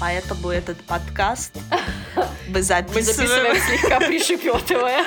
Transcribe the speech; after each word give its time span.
поэтому 0.00 0.50
этот 0.50 0.80
подкаст 0.84 1.52
мы 2.16 2.26
Мы 2.54 2.62
записываем 2.62 3.04
записываем. 3.04 3.56
слегка 3.56 4.00
пришепетывая. 4.06 5.04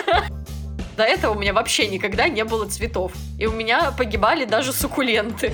До 0.97 1.03
этого 1.03 1.35
у 1.35 1.39
меня 1.39 1.53
вообще 1.53 1.87
никогда 1.87 2.27
не 2.27 2.43
было 2.43 2.67
цветов. 2.67 3.13
И 3.37 3.45
у 3.45 3.51
меня 3.51 3.91
погибали 3.91 4.45
даже 4.45 4.73
суккуленты. 4.73 5.53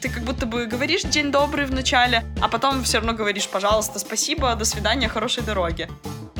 Ты 0.00 0.08
как 0.08 0.22
будто 0.22 0.46
бы 0.46 0.66
говоришь 0.66 1.02
«день 1.02 1.30
добрый» 1.30 1.66
в 1.66 1.72
начале, 1.72 2.24
а 2.40 2.48
потом 2.48 2.82
все 2.84 2.98
равно 2.98 3.12
говоришь 3.12 3.48
«пожалуйста, 3.48 3.98
спасибо, 3.98 4.54
до 4.54 4.64
свидания, 4.64 5.08
хорошей 5.08 5.42
дороги». 5.42 5.88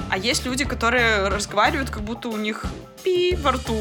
А 0.09 0.17
есть 0.17 0.45
люди, 0.45 0.65
которые 0.65 1.29
разговаривают, 1.29 1.91
как 1.91 2.03
будто 2.03 2.29
у 2.29 2.37
них 2.37 2.65
пи 3.03 3.37
во 3.37 3.53
рту. 3.53 3.81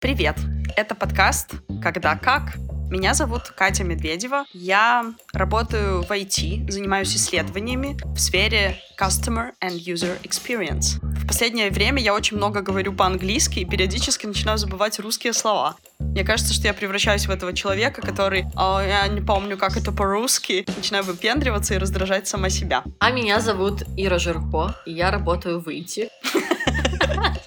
Привет! 0.00 0.36
Это 0.76 0.94
подкаст 0.94 1.50
«Когда 1.82 2.16
как?». 2.16 2.69
Меня 2.90 3.14
зовут 3.14 3.52
Катя 3.56 3.84
Медведева. 3.84 4.46
Я 4.52 5.14
работаю 5.32 6.02
в 6.02 6.10
IT, 6.10 6.68
занимаюсь 6.68 7.14
исследованиями 7.14 7.96
в 8.02 8.18
сфере 8.18 8.80
Customer 8.98 9.52
and 9.62 9.78
User 9.78 10.20
Experience. 10.24 10.98
В 11.00 11.24
последнее 11.24 11.70
время 11.70 12.02
я 12.02 12.12
очень 12.12 12.36
много 12.36 12.62
говорю 12.62 12.92
по-английски 12.92 13.60
и 13.60 13.64
периодически 13.64 14.26
начинаю 14.26 14.58
забывать 14.58 14.98
русские 14.98 15.34
слова. 15.34 15.76
Мне 16.00 16.24
кажется, 16.24 16.52
что 16.52 16.66
я 16.66 16.74
превращаюсь 16.74 17.28
в 17.28 17.30
этого 17.30 17.52
человека, 17.52 18.02
который 18.02 18.46
«А, 18.56 18.82
я 18.84 19.06
не 19.06 19.20
помню, 19.20 19.56
как 19.56 19.76
это 19.76 19.92
по-русски, 19.92 20.66
начинаю 20.76 21.04
выпендриваться 21.04 21.74
и 21.74 21.78
раздражать 21.78 22.26
сама 22.26 22.50
себя. 22.50 22.82
А 22.98 23.12
меня 23.12 23.38
зовут 23.38 23.84
Ира 23.96 24.18
Жирко, 24.18 24.74
и 24.84 24.92
я 24.92 25.12
работаю 25.12 25.60
в 25.60 25.68
ИТИ. 25.68 26.08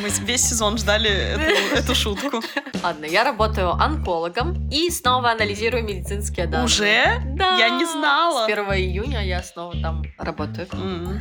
Мы 0.00 0.08
весь 0.24 0.48
сезон 0.48 0.78
ждали 0.78 1.10
эту, 1.10 1.76
эту 1.76 1.94
шутку. 1.94 2.42
Ладно, 2.82 3.04
я 3.04 3.22
работаю 3.22 3.72
онкологом 3.72 4.68
и 4.70 4.88
снова 4.90 5.32
анализирую 5.32 5.84
медицинские 5.84 6.46
данные. 6.46 6.64
Уже? 6.64 7.20
Да. 7.36 7.58
Я 7.58 7.68
не 7.70 7.84
знала. 7.84 8.46
С 8.46 8.50
1 8.50 8.64
июня 8.74 9.22
я 9.24 9.42
снова 9.42 9.74
там 9.82 10.02
работаю. 10.16 10.68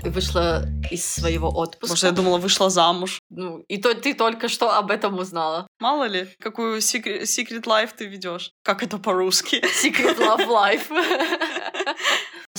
И 0.03 0.09
вышла 0.09 0.65
из 0.89 1.05
своего 1.05 1.49
отпуска. 1.49 1.93
Боже, 1.93 2.05
я 2.07 2.11
думала, 2.13 2.37
вышла 2.37 2.69
замуж. 2.69 3.19
Ну, 3.29 3.59
и 3.67 3.77
то 3.77 3.93
ты 3.93 4.13
только 4.13 4.47
что 4.47 4.71
об 4.77 4.91
этом 4.91 5.17
узнала. 5.17 5.67
Мало 5.79 6.05
ли, 6.05 6.27
какую 6.39 6.79
секрет, 6.79 7.23
secret 7.23 7.63
life 7.63 7.89
ты 7.97 8.05
ведешь. 8.05 8.51
Как 8.63 8.81
это 8.81 8.97
по-русски? 8.97 9.61
Secret 9.83 10.17
Love 10.17 10.47
Life. 10.47 10.89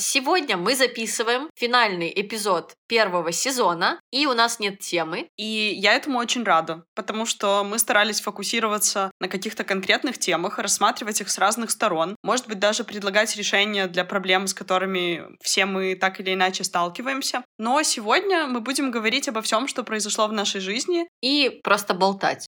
Сегодня 0.02 0.56
мы 0.56 0.74
записываем 0.74 1.50
финальный 1.54 2.10
эпизод 2.16 2.72
первого 2.88 3.32
сезона, 3.32 4.00
и 4.10 4.24
у 4.24 4.32
нас 4.32 4.58
нет 4.58 4.78
темы. 4.78 5.28
И 5.36 5.74
я 5.76 5.92
этому 5.92 6.18
очень 6.18 6.42
рада, 6.42 6.84
потому 6.94 7.26
что 7.26 7.64
мы 7.64 7.78
старались 7.78 8.22
фокусироваться 8.22 9.10
на 9.20 9.28
каких-то 9.28 9.62
конкретных 9.62 10.16
темах, 10.18 10.58
рассматривать 10.58 11.20
их 11.20 11.28
с 11.28 11.36
разных 11.36 11.70
сторон, 11.70 12.16
может 12.22 12.48
быть, 12.48 12.58
даже 12.58 12.82
предлагать 12.82 13.36
решения 13.36 13.88
для 13.88 14.06
проблем, 14.06 14.46
с 14.46 14.54
которыми 14.54 15.36
все 15.42 15.66
мы 15.66 15.94
так 15.94 16.18
или 16.18 16.32
иначе 16.32 16.64
сталкиваемся. 16.64 17.44
Но 17.58 17.82
сегодня 17.82 18.46
мы 18.46 18.62
будем 18.62 18.90
говорить 18.90 19.28
обо 19.28 19.42
всем, 19.42 19.68
что 19.68 19.84
произошло 19.84 20.26
в 20.28 20.32
нашей 20.32 20.62
жизни. 20.62 21.06
И 21.20 21.60
просто 21.62 21.92
болтать. 21.92 22.46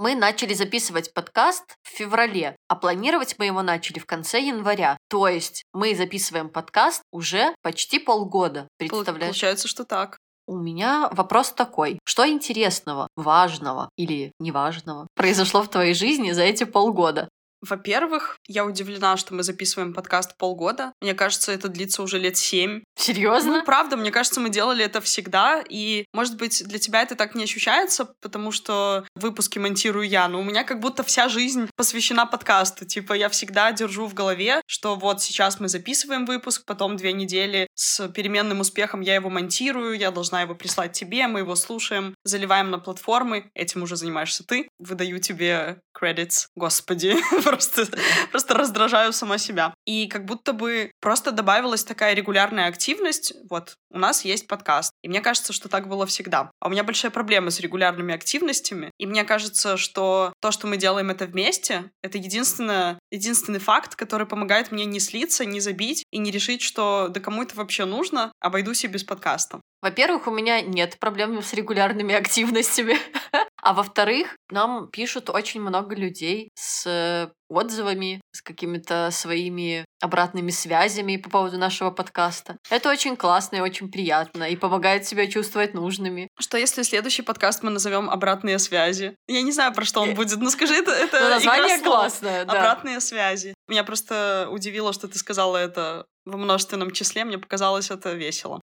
Мы 0.00 0.14
начали 0.14 0.54
записывать 0.54 1.12
подкаст 1.12 1.76
в 1.82 1.88
феврале, 1.90 2.56
а 2.68 2.74
планировать 2.74 3.34
мы 3.36 3.44
его 3.44 3.60
начали 3.60 3.98
в 3.98 4.06
конце 4.06 4.40
января. 4.40 4.96
То 5.10 5.28
есть 5.28 5.64
мы 5.74 5.94
записываем 5.94 6.48
подкаст 6.48 7.02
уже 7.12 7.54
почти 7.60 7.98
полгода. 7.98 8.60
Пол- 8.78 8.88
Представляешь? 8.88 9.26
Получается, 9.26 9.68
что 9.68 9.84
так. 9.84 10.16
У 10.46 10.56
меня 10.56 11.10
вопрос 11.12 11.52
такой. 11.52 11.98
Что 12.06 12.26
интересного, 12.26 13.08
важного 13.14 13.90
или 13.98 14.32
неважного 14.40 15.06
произошло 15.14 15.62
в 15.62 15.68
твоей 15.68 15.92
жизни 15.92 16.30
за 16.30 16.44
эти 16.44 16.64
полгода? 16.64 17.28
Во-первых, 17.60 18.38
я 18.46 18.64
удивлена, 18.64 19.16
что 19.16 19.34
мы 19.34 19.42
записываем 19.42 19.92
подкаст 19.92 20.36
полгода. 20.36 20.92
Мне 21.00 21.14
кажется, 21.14 21.52
это 21.52 21.68
длится 21.68 22.02
уже 22.02 22.18
лет 22.18 22.36
семь. 22.36 22.82
Серьезно? 22.96 23.58
Ну, 23.58 23.64
правда, 23.64 23.96
мне 23.96 24.10
кажется, 24.10 24.40
мы 24.40 24.48
делали 24.48 24.84
это 24.84 25.00
всегда, 25.00 25.62
и, 25.68 26.06
может 26.12 26.36
быть, 26.36 26.66
для 26.66 26.78
тебя 26.78 27.02
это 27.02 27.14
так 27.14 27.34
не 27.34 27.44
ощущается, 27.44 28.14
потому 28.20 28.52
что 28.52 29.04
выпуски 29.14 29.58
монтирую 29.58 30.08
я, 30.08 30.28
но 30.28 30.40
у 30.40 30.44
меня 30.44 30.64
как 30.64 30.80
будто 30.80 31.02
вся 31.02 31.28
жизнь 31.28 31.68
посвящена 31.76 32.26
подкасту. 32.26 32.86
Типа, 32.86 33.12
я 33.12 33.28
всегда 33.28 33.72
держу 33.72 34.06
в 34.06 34.14
голове, 34.14 34.62
что 34.66 34.96
вот 34.96 35.22
сейчас 35.22 35.60
мы 35.60 35.68
записываем 35.68 36.24
выпуск, 36.24 36.64
потом 36.66 36.96
две 36.96 37.12
недели 37.12 37.66
с 37.74 38.08
переменным 38.08 38.60
успехом 38.60 39.00
я 39.00 39.14
его 39.14 39.30
монтирую, 39.30 39.98
я 39.98 40.10
должна 40.10 40.42
его 40.42 40.54
прислать 40.54 40.92
тебе, 40.92 41.26
мы 41.26 41.40
его 41.40 41.54
слушаем, 41.54 42.14
заливаем 42.24 42.70
на 42.70 42.78
платформы, 42.78 43.50
этим 43.54 43.82
уже 43.82 43.96
занимаешься 43.96 44.44
ты, 44.44 44.68
выдаю 44.78 45.18
тебе 45.20 45.80
credits, 45.98 46.46
господи, 46.56 47.16
просто, 47.50 47.86
просто 48.30 48.54
раздражаю 48.54 49.12
сама 49.12 49.38
себя. 49.38 49.74
И 49.84 50.06
как 50.06 50.24
будто 50.24 50.52
бы 50.52 50.90
просто 51.00 51.32
добавилась 51.32 51.84
такая 51.84 52.14
регулярная 52.14 52.68
активность. 52.68 53.34
Вот, 53.48 53.74
у 53.90 53.98
нас 53.98 54.24
есть 54.24 54.46
подкаст. 54.46 54.92
И 55.02 55.08
мне 55.08 55.20
кажется, 55.20 55.52
что 55.52 55.68
так 55.68 55.88
было 55.88 56.06
всегда. 56.06 56.50
А 56.60 56.68
у 56.68 56.70
меня 56.70 56.84
большая 56.84 57.10
проблема 57.10 57.50
с 57.50 57.60
регулярными 57.60 58.14
активностями. 58.14 58.90
И 58.98 59.06
мне 59.06 59.24
кажется, 59.24 59.76
что 59.76 60.32
то, 60.40 60.50
что 60.50 60.66
мы 60.66 60.76
делаем 60.76 61.10
это 61.10 61.26
вместе, 61.26 61.90
это 62.02 62.18
единственное, 62.18 62.98
единственный 63.10 63.58
факт, 63.58 63.96
который 63.96 64.26
помогает 64.26 64.70
мне 64.70 64.84
не 64.84 65.00
слиться, 65.00 65.44
не 65.44 65.60
забить 65.60 66.04
и 66.10 66.18
не 66.18 66.30
решить, 66.30 66.62
что 66.62 67.08
да 67.08 67.20
кому 67.20 67.42
это 67.42 67.56
вообще 67.56 67.84
нужно, 67.84 68.32
обойдусь 68.40 68.84
и 68.84 68.88
без 68.88 69.04
подкаста. 69.04 69.60
Во-первых, 69.82 70.26
у 70.26 70.30
меня 70.30 70.60
нет 70.60 70.98
проблем 70.98 71.42
с 71.42 71.52
регулярными 71.52 72.14
активностями. 72.14 72.96
А 73.62 73.74
во-вторых, 73.74 74.36
нам 74.50 74.88
пишут 74.88 75.28
очень 75.28 75.60
много 75.60 75.94
людей 75.94 76.48
с 76.54 77.30
отзывами, 77.50 78.22
с 78.32 78.40
какими-то 78.40 79.10
своими 79.12 79.84
обратными 80.00 80.50
связями 80.50 81.18
по 81.18 81.28
поводу 81.28 81.58
нашего 81.58 81.90
подкаста. 81.90 82.56
Это 82.70 82.88
очень 82.88 83.16
классно 83.16 83.56
и 83.56 83.60
очень 83.60 83.90
приятно, 83.90 84.44
и 84.44 84.56
помогает 84.56 85.06
себя 85.06 85.26
чувствовать 85.26 85.74
нужными. 85.74 86.28
Что 86.38 86.56
если 86.56 86.82
следующий 86.82 87.20
подкаст 87.20 87.62
мы 87.62 87.70
назовем 87.70 88.08
«Обратные 88.08 88.58
связи»? 88.58 89.14
Я 89.28 89.42
не 89.42 89.52
знаю, 89.52 89.74
про 89.74 89.84
что 89.84 90.00
он 90.00 90.10
Э, 90.10 90.14
будет, 90.14 90.38
но 90.38 90.48
скажи, 90.48 90.74
это, 90.74 90.92
это 90.92 91.18
игра 91.18 91.28
название 91.28 91.78
классное, 91.80 92.46
да. 92.46 92.52
Обратные 92.52 93.00
связи. 93.00 93.52
Меня 93.68 93.84
просто 93.84 94.48
удивило, 94.50 94.94
что 94.94 95.06
ты 95.06 95.18
сказала 95.18 95.58
это 95.58 96.06
во 96.24 96.38
множественном 96.38 96.92
числе. 96.92 97.24
Мне 97.24 97.36
показалось 97.36 97.90
это 97.90 98.12
весело. 98.14 98.62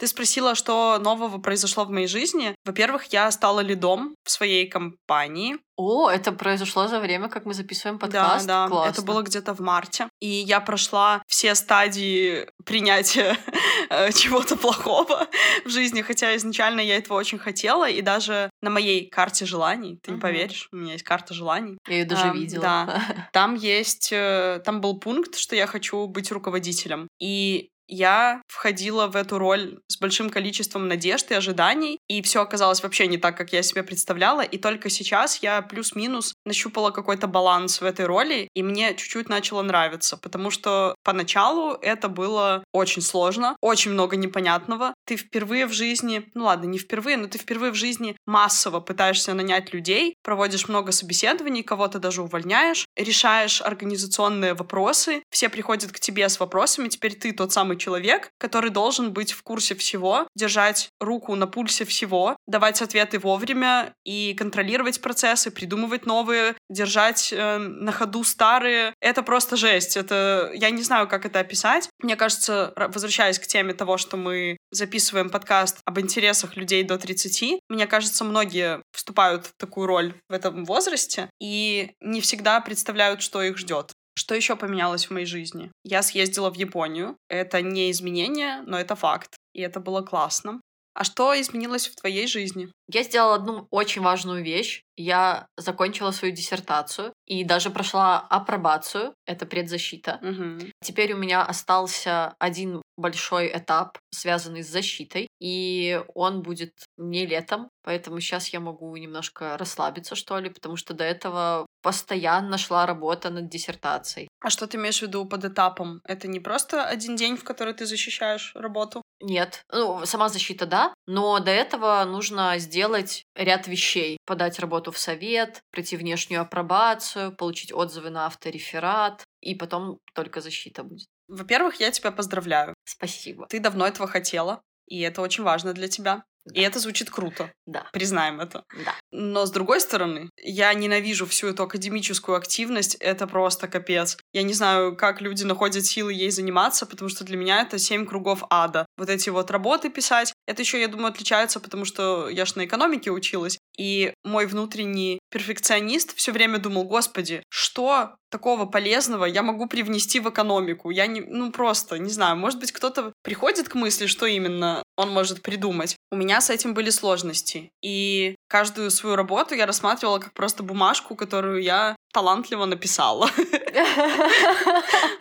Ты 0.00 0.06
спросила, 0.06 0.54
что 0.54 0.98
нового 0.98 1.36
произошло 1.36 1.84
в 1.84 1.90
моей 1.90 2.06
жизни. 2.06 2.54
Во-первых, 2.64 3.12
я 3.12 3.30
стала 3.30 3.60
лидом 3.60 4.14
в 4.24 4.30
своей 4.30 4.66
компании. 4.66 5.58
О, 5.76 6.08
это 6.08 6.32
произошло 6.32 6.88
за 6.88 7.00
время, 7.00 7.28
как 7.28 7.44
мы 7.44 7.52
записываем 7.52 7.98
подкаст. 7.98 8.46
Да, 8.46 8.64
да, 8.64 8.68
Классно. 8.70 8.90
это 8.90 9.02
было 9.02 9.20
где-то 9.20 9.54
в 9.54 9.60
марте. 9.60 10.08
И 10.18 10.26
я 10.26 10.60
прошла 10.60 11.22
все 11.26 11.54
стадии 11.54 12.46
принятия 12.64 13.36
э, 13.90 14.10
чего-то 14.12 14.56
плохого 14.56 15.28
в 15.66 15.68
жизни, 15.68 16.00
хотя 16.00 16.34
изначально 16.36 16.80
я 16.80 16.96
этого 16.96 17.18
очень 17.18 17.38
хотела, 17.38 17.86
и 17.88 18.00
даже 18.00 18.48
на 18.62 18.70
моей 18.70 19.06
карте 19.06 19.44
желаний, 19.44 19.98
ты 20.02 20.12
не 20.12 20.18
поверишь, 20.18 20.68
у 20.72 20.76
меня 20.76 20.92
есть 20.92 21.04
карта 21.04 21.34
желаний, 21.34 21.76
Я 21.86 21.98
ее 21.98 22.04
даже 22.06 22.30
видела. 22.30 22.62
да. 22.62 23.02
там 23.32 23.54
есть, 23.54 24.10
э, 24.12 24.62
там 24.64 24.80
был 24.80 24.98
пункт, 24.98 25.36
что 25.36 25.56
я 25.56 25.66
хочу 25.66 26.06
быть 26.06 26.32
руководителем. 26.32 27.06
И 27.20 27.68
я 27.90 28.42
входила 28.46 29.06
в 29.08 29.16
эту 29.16 29.38
роль 29.38 29.80
с 29.88 29.98
большим 29.98 30.30
количеством 30.30 30.88
надежд 30.88 31.30
и 31.30 31.34
ожиданий, 31.34 31.98
и 32.08 32.22
все 32.22 32.40
оказалось 32.40 32.82
вообще 32.82 33.06
не 33.06 33.18
так, 33.18 33.36
как 33.36 33.52
я 33.52 33.62
себе 33.62 33.82
представляла, 33.82 34.42
и 34.42 34.56
только 34.56 34.88
сейчас 34.88 35.42
я 35.42 35.60
плюс-минус 35.62 36.34
нащупала 36.44 36.90
какой-то 36.90 37.26
баланс 37.26 37.80
в 37.80 37.84
этой 37.84 38.06
роли, 38.06 38.48
и 38.54 38.62
мне 38.62 38.94
чуть-чуть 38.94 39.28
начало 39.28 39.62
нравиться, 39.62 40.16
потому 40.16 40.50
что 40.50 40.94
поначалу 41.04 41.74
это 41.74 42.08
было 42.08 42.64
очень 42.72 43.02
сложно, 43.02 43.56
очень 43.60 43.90
много 43.90 44.16
непонятного. 44.16 44.94
Ты 45.04 45.16
впервые 45.16 45.66
в 45.66 45.72
жизни, 45.72 46.30
ну 46.34 46.44
ладно, 46.44 46.66
не 46.66 46.78
впервые, 46.78 47.16
но 47.16 47.26
ты 47.26 47.38
впервые 47.38 47.72
в 47.72 47.74
жизни 47.74 48.16
массово 48.26 48.80
пытаешься 48.80 49.34
нанять 49.34 49.72
людей, 49.72 50.14
проводишь 50.22 50.68
много 50.68 50.92
собеседований, 50.92 51.62
кого-то 51.62 51.98
даже 51.98 52.22
увольняешь, 52.22 52.86
решаешь 52.96 53.60
организационные 53.60 54.54
вопросы, 54.54 55.22
все 55.30 55.48
приходят 55.48 55.92
к 55.92 56.00
тебе 56.00 56.28
с 56.28 56.38
вопросами, 56.38 56.88
теперь 56.88 57.14
ты 57.14 57.32
тот 57.32 57.52
самый 57.52 57.76
человек, 57.76 58.30
который 58.38 58.70
должен 58.70 59.12
быть 59.12 59.32
в 59.32 59.42
курсе 59.42 59.74
всего, 59.74 60.26
держать 60.34 60.90
руку 61.00 61.34
на 61.34 61.46
пульсе 61.46 61.84
всего, 61.84 62.36
давать 62.46 62.82
ответы 62.82 63.18
вовремя 63.18 63.94
и 64.04 64.34
контролировать 64.34 65.00
процессы, 65.00 65.50
придумывать 65.50 66.06
новые, 66.06 66.54
держать 66.68 67.32
э, 67.32 67.58
на 67.58 67.92
ходу 67.92 68.24
старые. 68.24 68.94
Это 69.00 69.22
просто 69.22 69.56
жесть. 69.56 69.96
Это 69.96 70.50
я 70.54 70.70
не 70.70 70.82
знаю, 70.82 71.08
как 71.08 71.26
это 71.26 71.40
описать. 71.40 71.88
Мне 72.02 72.16
кажется, 72.16 72.72
ра- 72.76 72.92
возвращаясь 72.92 73.38
к 73.38 73.46
теме 73.46 73.74
того, 73.74 73.96
что 73.96 74.16
мы 74.16 74.56
записываем 74.70 75.30
подкаст 75.30 75.80
об 75.84 75.98
интересах 75.98 76.56
людей 76.56 76.82
до 76.82 76.98
30, 76.98 77.60
мне 77.68 77.86
кажется, 77.86 78.24
многие 78.24 78.82
вступают 78.92 79.46
в 79.46 79.52
такую 79.56 79.86
роль 79.86 80.14
в 80.28 80.32
этом 80.32 80.64
возрасте 80.64 81.30
и 81.40 81.92
не 82.00 82.20
всегда 82.20 82.60
представляют, 82.60 83.22
что 83.22 83.42
их 83.42 83.58
ждет. 83.58 83.92
Что 84.16 84.34
еще 84.34 84.56
поменялось 84.56 85.06
в 85.06 85.10
моей 85.10 85.26
жизни? 85.26 85.70
Я 85.84 86.02
съездила 86.02 86.50
в 86.50 86.56
Японию. 86.56 87.16
Это 87.28 87.62
не 87.62 87.90
изменение, 87.90 88.62
но 88.66 88.78
это 88.78 88.96
факт. 88.96 89.36
И 89.54 89.62
это 89.62 89.80
было 89.80 90.02
классно. 90.02 90.60
А 90.94 91.04
что 91.04 91.40
изменилось 91.40 91.86
в 91.86 91.96
твоей 91.96 92.26
жизни? 92.26 92.68
Я 92.88 93.02
сделала 93.04 93.36
одну 93.36 93.66
очень 93.70 94.02
важную 94.02 94.44
вещь. 94.44 94.82
Я 94.96 95.46
закончила 95.56 96.10
свою 96.10 96.34
диссертацию 96.34 97.14
и 97.30 97.44
даже 97.44 97.70
прошла 97.70 98.18
апробацию. 98.18 99.14
Это 99.24 99.46
предзащита. 99.46 100.18
Угу. 100.20 100.72
Теперь 100.82 101.12
у 101.12 101.16
меня 101.16 101.44
остался 101.44 102.34
один 102.40 102.82
большой 102.96 103.52
этап, 103.56 103.98
связанный 104.12 104.64
с 104.64 104.68
защитой, 104.68 105.28
и 105.40 106.02
он 106.14 106.42
будет 106.42 106.72
не 106.98 107.26
летом, 107.26 107.70
поэтому 107.84 108.20
сейчас 108.20 108.48
я 108.48 108.60
могу 108.60 108.96
немножко 108.96 109.56
расслабиться, 109.56 110.16
что 110.16 110.38
ли, 110.40 110.50
потому 110.50 110.76
что 110.76 110.92
до 110.92 111.04
этого 111.04 111.66
постоянно 111.82 112.58
шла 112.58 112.84
работа 112.84 113.30
над 113.30 113.48
диссертацией. 113.48 114.28
А 114.40 114.50
что 114.50 114.66
ты 114.66 114.76
имеешь 114.76 114.98
в 114.98 115.02
виду 115.02 115.24
под 115.24 115.44
этапом? 115.44 116.00
Это 116.04 116.26
не 116.26 116.40
просто 116.40 116.84
один 116.84 117.16
день, 117.16 117.36
в 117.36 117.44
который 117.44 117.74
ты 117.74 117.86
защищаешь 117.86 118.52
работу? 118.56 119.02
Нет. 119.20 119.64
Ну, 119.70 120.06
сама 120.06 120.28
защита, 120.28 120.64
да, 120.66 120.94
но 121.06 121.38
до 121.40 121.50
этого 121.50 122.04
нужно 122.04 122.58
сделать 122.58 123.24
ряд 123.34 123.66
вещей. 123.66 124.16
Подать 124.24 124.58
работу 124.58 124.92
в 124.92 124.98
совет, 124.98 125.60
пройти 125.70 125.96
внешнюю 125.96 126.40
апробацию, 126.40 127.34
получить 127.36 127.72
отзывы 127.72 128.10
на 128.10 128.26
автореферат, 128.26 129.24
и 129.40 129.54
потом 129.54 129.98
только 130.14 130.40
защита 130.40 130.82
будет. 130.82 131.06
Во-первых, 131.28 131.80
я 131.80 131.90
тебя 131.90 132.12
поздравляю. 132.12 132.74
Спасибо. 132.84 133.46
Ты 133.48 133.60
давно 133.60 133.86
этого 133.86 134.08
хотела, 134.08 134.62
и 134.86 135.00
это 135.00 135.20
очень 135.20 135.44
важно 135.44 135.74
для 135.74 135.88
тебя. 135.88 136.24
И 136.52 136.60
это 136.60 136.78
звучит 136.78 137.10
круто. 137.10 137.52
Да. 137.66 137.86
Признаем 137.92 138.40
это. 138.40 138.64
Да. 138.84 138.94
Но 139.12 139.46
с 139.46 139.50
другой 139.50 139.80
стороны, 139.80 140.30
я 140.42 140.72
ненавижу 140.74 141.26
всю 141.26 141.48
эту 141.48 141.62
академическую 141.64 142.36
активность. 142.36 142.96
Это 142.96 143.26
просто 143.26 143.68
капец. 143.68 144.16
Я 144.32 144.42
не 144.42 144.54
знаю, 144.54 144.96
как 144.96 145.20
люди 145.20 145.44
находят 145.44 145.84
силы 145.84 146.12
ей 146.12 146.30
заниматься, 146.30 146.86
потому 146.86 147.08
что 147.08 147.24
для 147.24 147.36
меня 147.36 147.62
это 147.62 147.78
семь 147.78 148.06
кругов 148.06 148.42
ада. 148.50 148.86
Вот 148.96 149.08
эти 149.08 149.30
вот 149.30 149.50
работы 149.50 149.90
писать. 149.90 150.32
Это 150.46 150.62
еще, 150.62 150.80
я 150.80 150.88
думаю, 150.88 151.08
отличается, 151.08 151.60
потому 151.60 151.84
что 151.84 152.28
я 152.28 152.44
ж 152.44 152.56
на 152.56 152.64
экономике 152.64 153.10
училась. 153.10 153.58
И 153.78 154.12
мой 154.24 154.46
внутренний 154.46 155.20
перфекционист 155.30 156.14
все 156.16 156.32
время 156.32 156.58
думал, 156.58 156.84
господи, 156.84 157.42
что 157.48 158.16
такого 158.30 158.66
полезного 158.66 159.24
я 159.24 159.42
могу 159.42 159.66
привнести 159.66 160.20
в 160.20 160.28
экономику? 160.28 160.90
Я 160.90 161.06
не, 161.06 161.20
ну 161.20 161.50
просто, 161.50 161.98
не 161.98 162.10
знаю, 162.10 162.36
может 162.36 162.60
быть, 162.60 162.72
кто-то 162.72 163.12
приходит 163.22 163.68
к 163.68 163.74
мысли, 163.74 164.06
что 164.06 164.26
именно 164.26 164.82
он 164.96 165.10
может 165.10 165.42
придумать. 165.42 165.96
У 166.12 166.16
меня 166.16 166.40
с 166.40 166.50
этим 166.50 166.74
были 166.74 166.90
сложности. 166.90 167.70
И 167.82 168.34
каждую 168.48 168.90
свою 168.90 169.16
работу 169.16 169.54
я 169.54 169.66
рассматривала 169.66 170.18
как 170.18 170.34
просто 170.34 170.62
бумажку, 170.62 171.14
которую 171.14 171.62
я 171.62 171.96
талантливо 172.12 172.64
написала. 172.66 173.30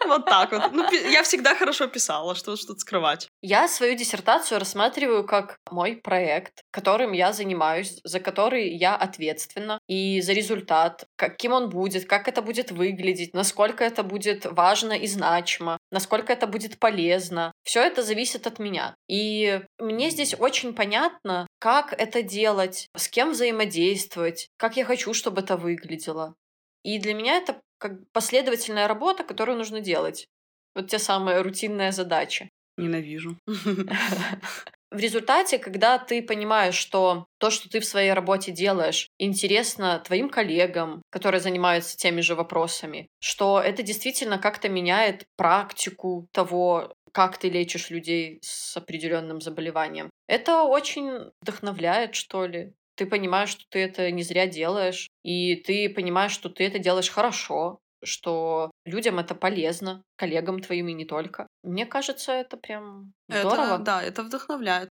Вот 0.07 0.25
так 0.25 0.51
вот. 0.51 0.71
Ну, 0.71 0.91
я 0.91 1.21
всегда 1.21 1.53
хорошо 1.53 1.85
писала, 1.87 2.33
что 2.33 2.55
тут 2.55 2.79
скрывать. 2.79 3.27
Я 3.43 3.67
свою 3.67 3.95
диссертацию 3.95 4.59
рассматриваю 4.59 5.23
как 5.23 5.57
мой 5.69 5.97
проект, 5.97 6.63
которым 6.71 7.11
я 7.11 7.31
занимаюсь, 7.31 7.99
за 8.03 8.19
который 8.19 8.75
я 8.75 8.95
ответственна, 8.95 9.79
и 9.87 10.21
за 10.21 10.33
результат, 10.33 11.05
каким 11.15 11.51
он 11.53 11.69
будет, 11.69 12.05
как 12.05 12.27
это 12.27 12.41
будет 12.41 12.71
выглядеть, 12.71 13.35
насколько 13.35 13.83
это 13.83 14.01
будет 14.01 14.45
важно 14.45 14.93
и 14.93 15.05
значимо, 15.05 15.77
насколько 15.91 16.33
это 16.33 16.47
будет 16.47 16.79
полезно. 16.79 17.51
Все 17.63 17.81
это 17.81 18.03
зависит 18.03 18.47
от 18.47 18.59
меня. 18.59 18.95
И 19.07 19.61
мне 19.77 20.09
здесь 20.09 20.35
очень 20.37 20.73
понятно, 20.73 21.47
как 21.59 21.93
это 21.93 22.21
делать, 22.21 22.87
с 22.95 23.07
кем 23.07 23.31
взаимодействовать, 23.31 24.47
как 24.57 24.77
я 24.77 24.85
хочу, 24.85 25.13
чтобы 25.13 25.41
это 25.41 25.57
выглядело. 25.57 26.35
И 26.83 26.99
для 26.99 27.13
меня 27.13 27.37
это 27.37 27.61
как 27.77 28.09
последовательная 28.11 28.87
работа, 28.87 29.23
которую 29.23 29.57
нужно 29.57 29.81
делать. 29.81 30.27
Вот 30.75 30.89
те 30.89 30.99
самые 30.99 31.41
рутинные 31.41 31.91
задачи. 31.91 32.49
Ненавижу. 32.77 33.37
В 34.91 34.97
результате, 34.97 35.59
когда 35.59 35.99
ты 35.99 36.21
понимаешь, 36.23 36.73
что 36.73 37.27
то, 37.37 37.51
что 37.51 37.69
ты 37.69 37.79
в 37.79 37.85
своей 37.85 38.11
работе 38.11 38.51
делаешь, 38.51 39.09
интересно 39.19 40.01
твоим 40.03 40.29
коллегам, 40.29 41.03
которые 41.11 41.41
занимаются 41.41 41.95
теми 41.95 42.21
же 42.21 42.33
вопросами, 42.33 43.07
что 43.19 43.59
это 43.61 43.83
действительно 43.83 44.39
как-то 44.39 44.67
меняет 44.67 45.25
практику 45.37 46.27
того, 46.31 46.91
как 47.11 47.37
ты 47.37 47.49
лечишь 47.49 47.91
людей 47.91 48.39
с 48.41 48.75
определенным 48.77 49.41
заболеванием. 49.41 50.09
Это 50.27 50.63
очень 50.63 51.31
вдохновляет, 51.41 52.15
что 52.15 52.45
ли 52.47 52.73
ты 52.95 53.05
понимаешь, 53.05 53.49
что 53.49 53.63
ты 53.69 53.79
это 53.79 54.09
не 54.09 54.23
зря 54.23 54.47
делаешь, 54.47 55.07
и 55.23 55.55
ты 55.55 55.87
понимаешь, 55.89 56.31
что 56.31 56.49
ты 56.49 56.65
это 56.65 56.79
делаешь 56.79 57.11
хорошо, 57.11 57.79
что 58.03 58.71
людям 58.85 59.19
это 59.19 59.35
полезно, 59.35 60.03
коллегам 60.17 60.61
твоим 60.61 60.87
и 60.87 60.93
не 60.93 61.05
только. 61.05 61.47
Мне 61.63 61.85
кажется, 61.85 62.31
это 62.31 62.57
прям 62.57 63.13
здорово. 63.27 63.75
Это, 63.75 63.77
да, 63.79 64.03
это 64.03 64.23
вдохновляет. 64.23 64.89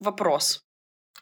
Вопрос. 0.00 0.62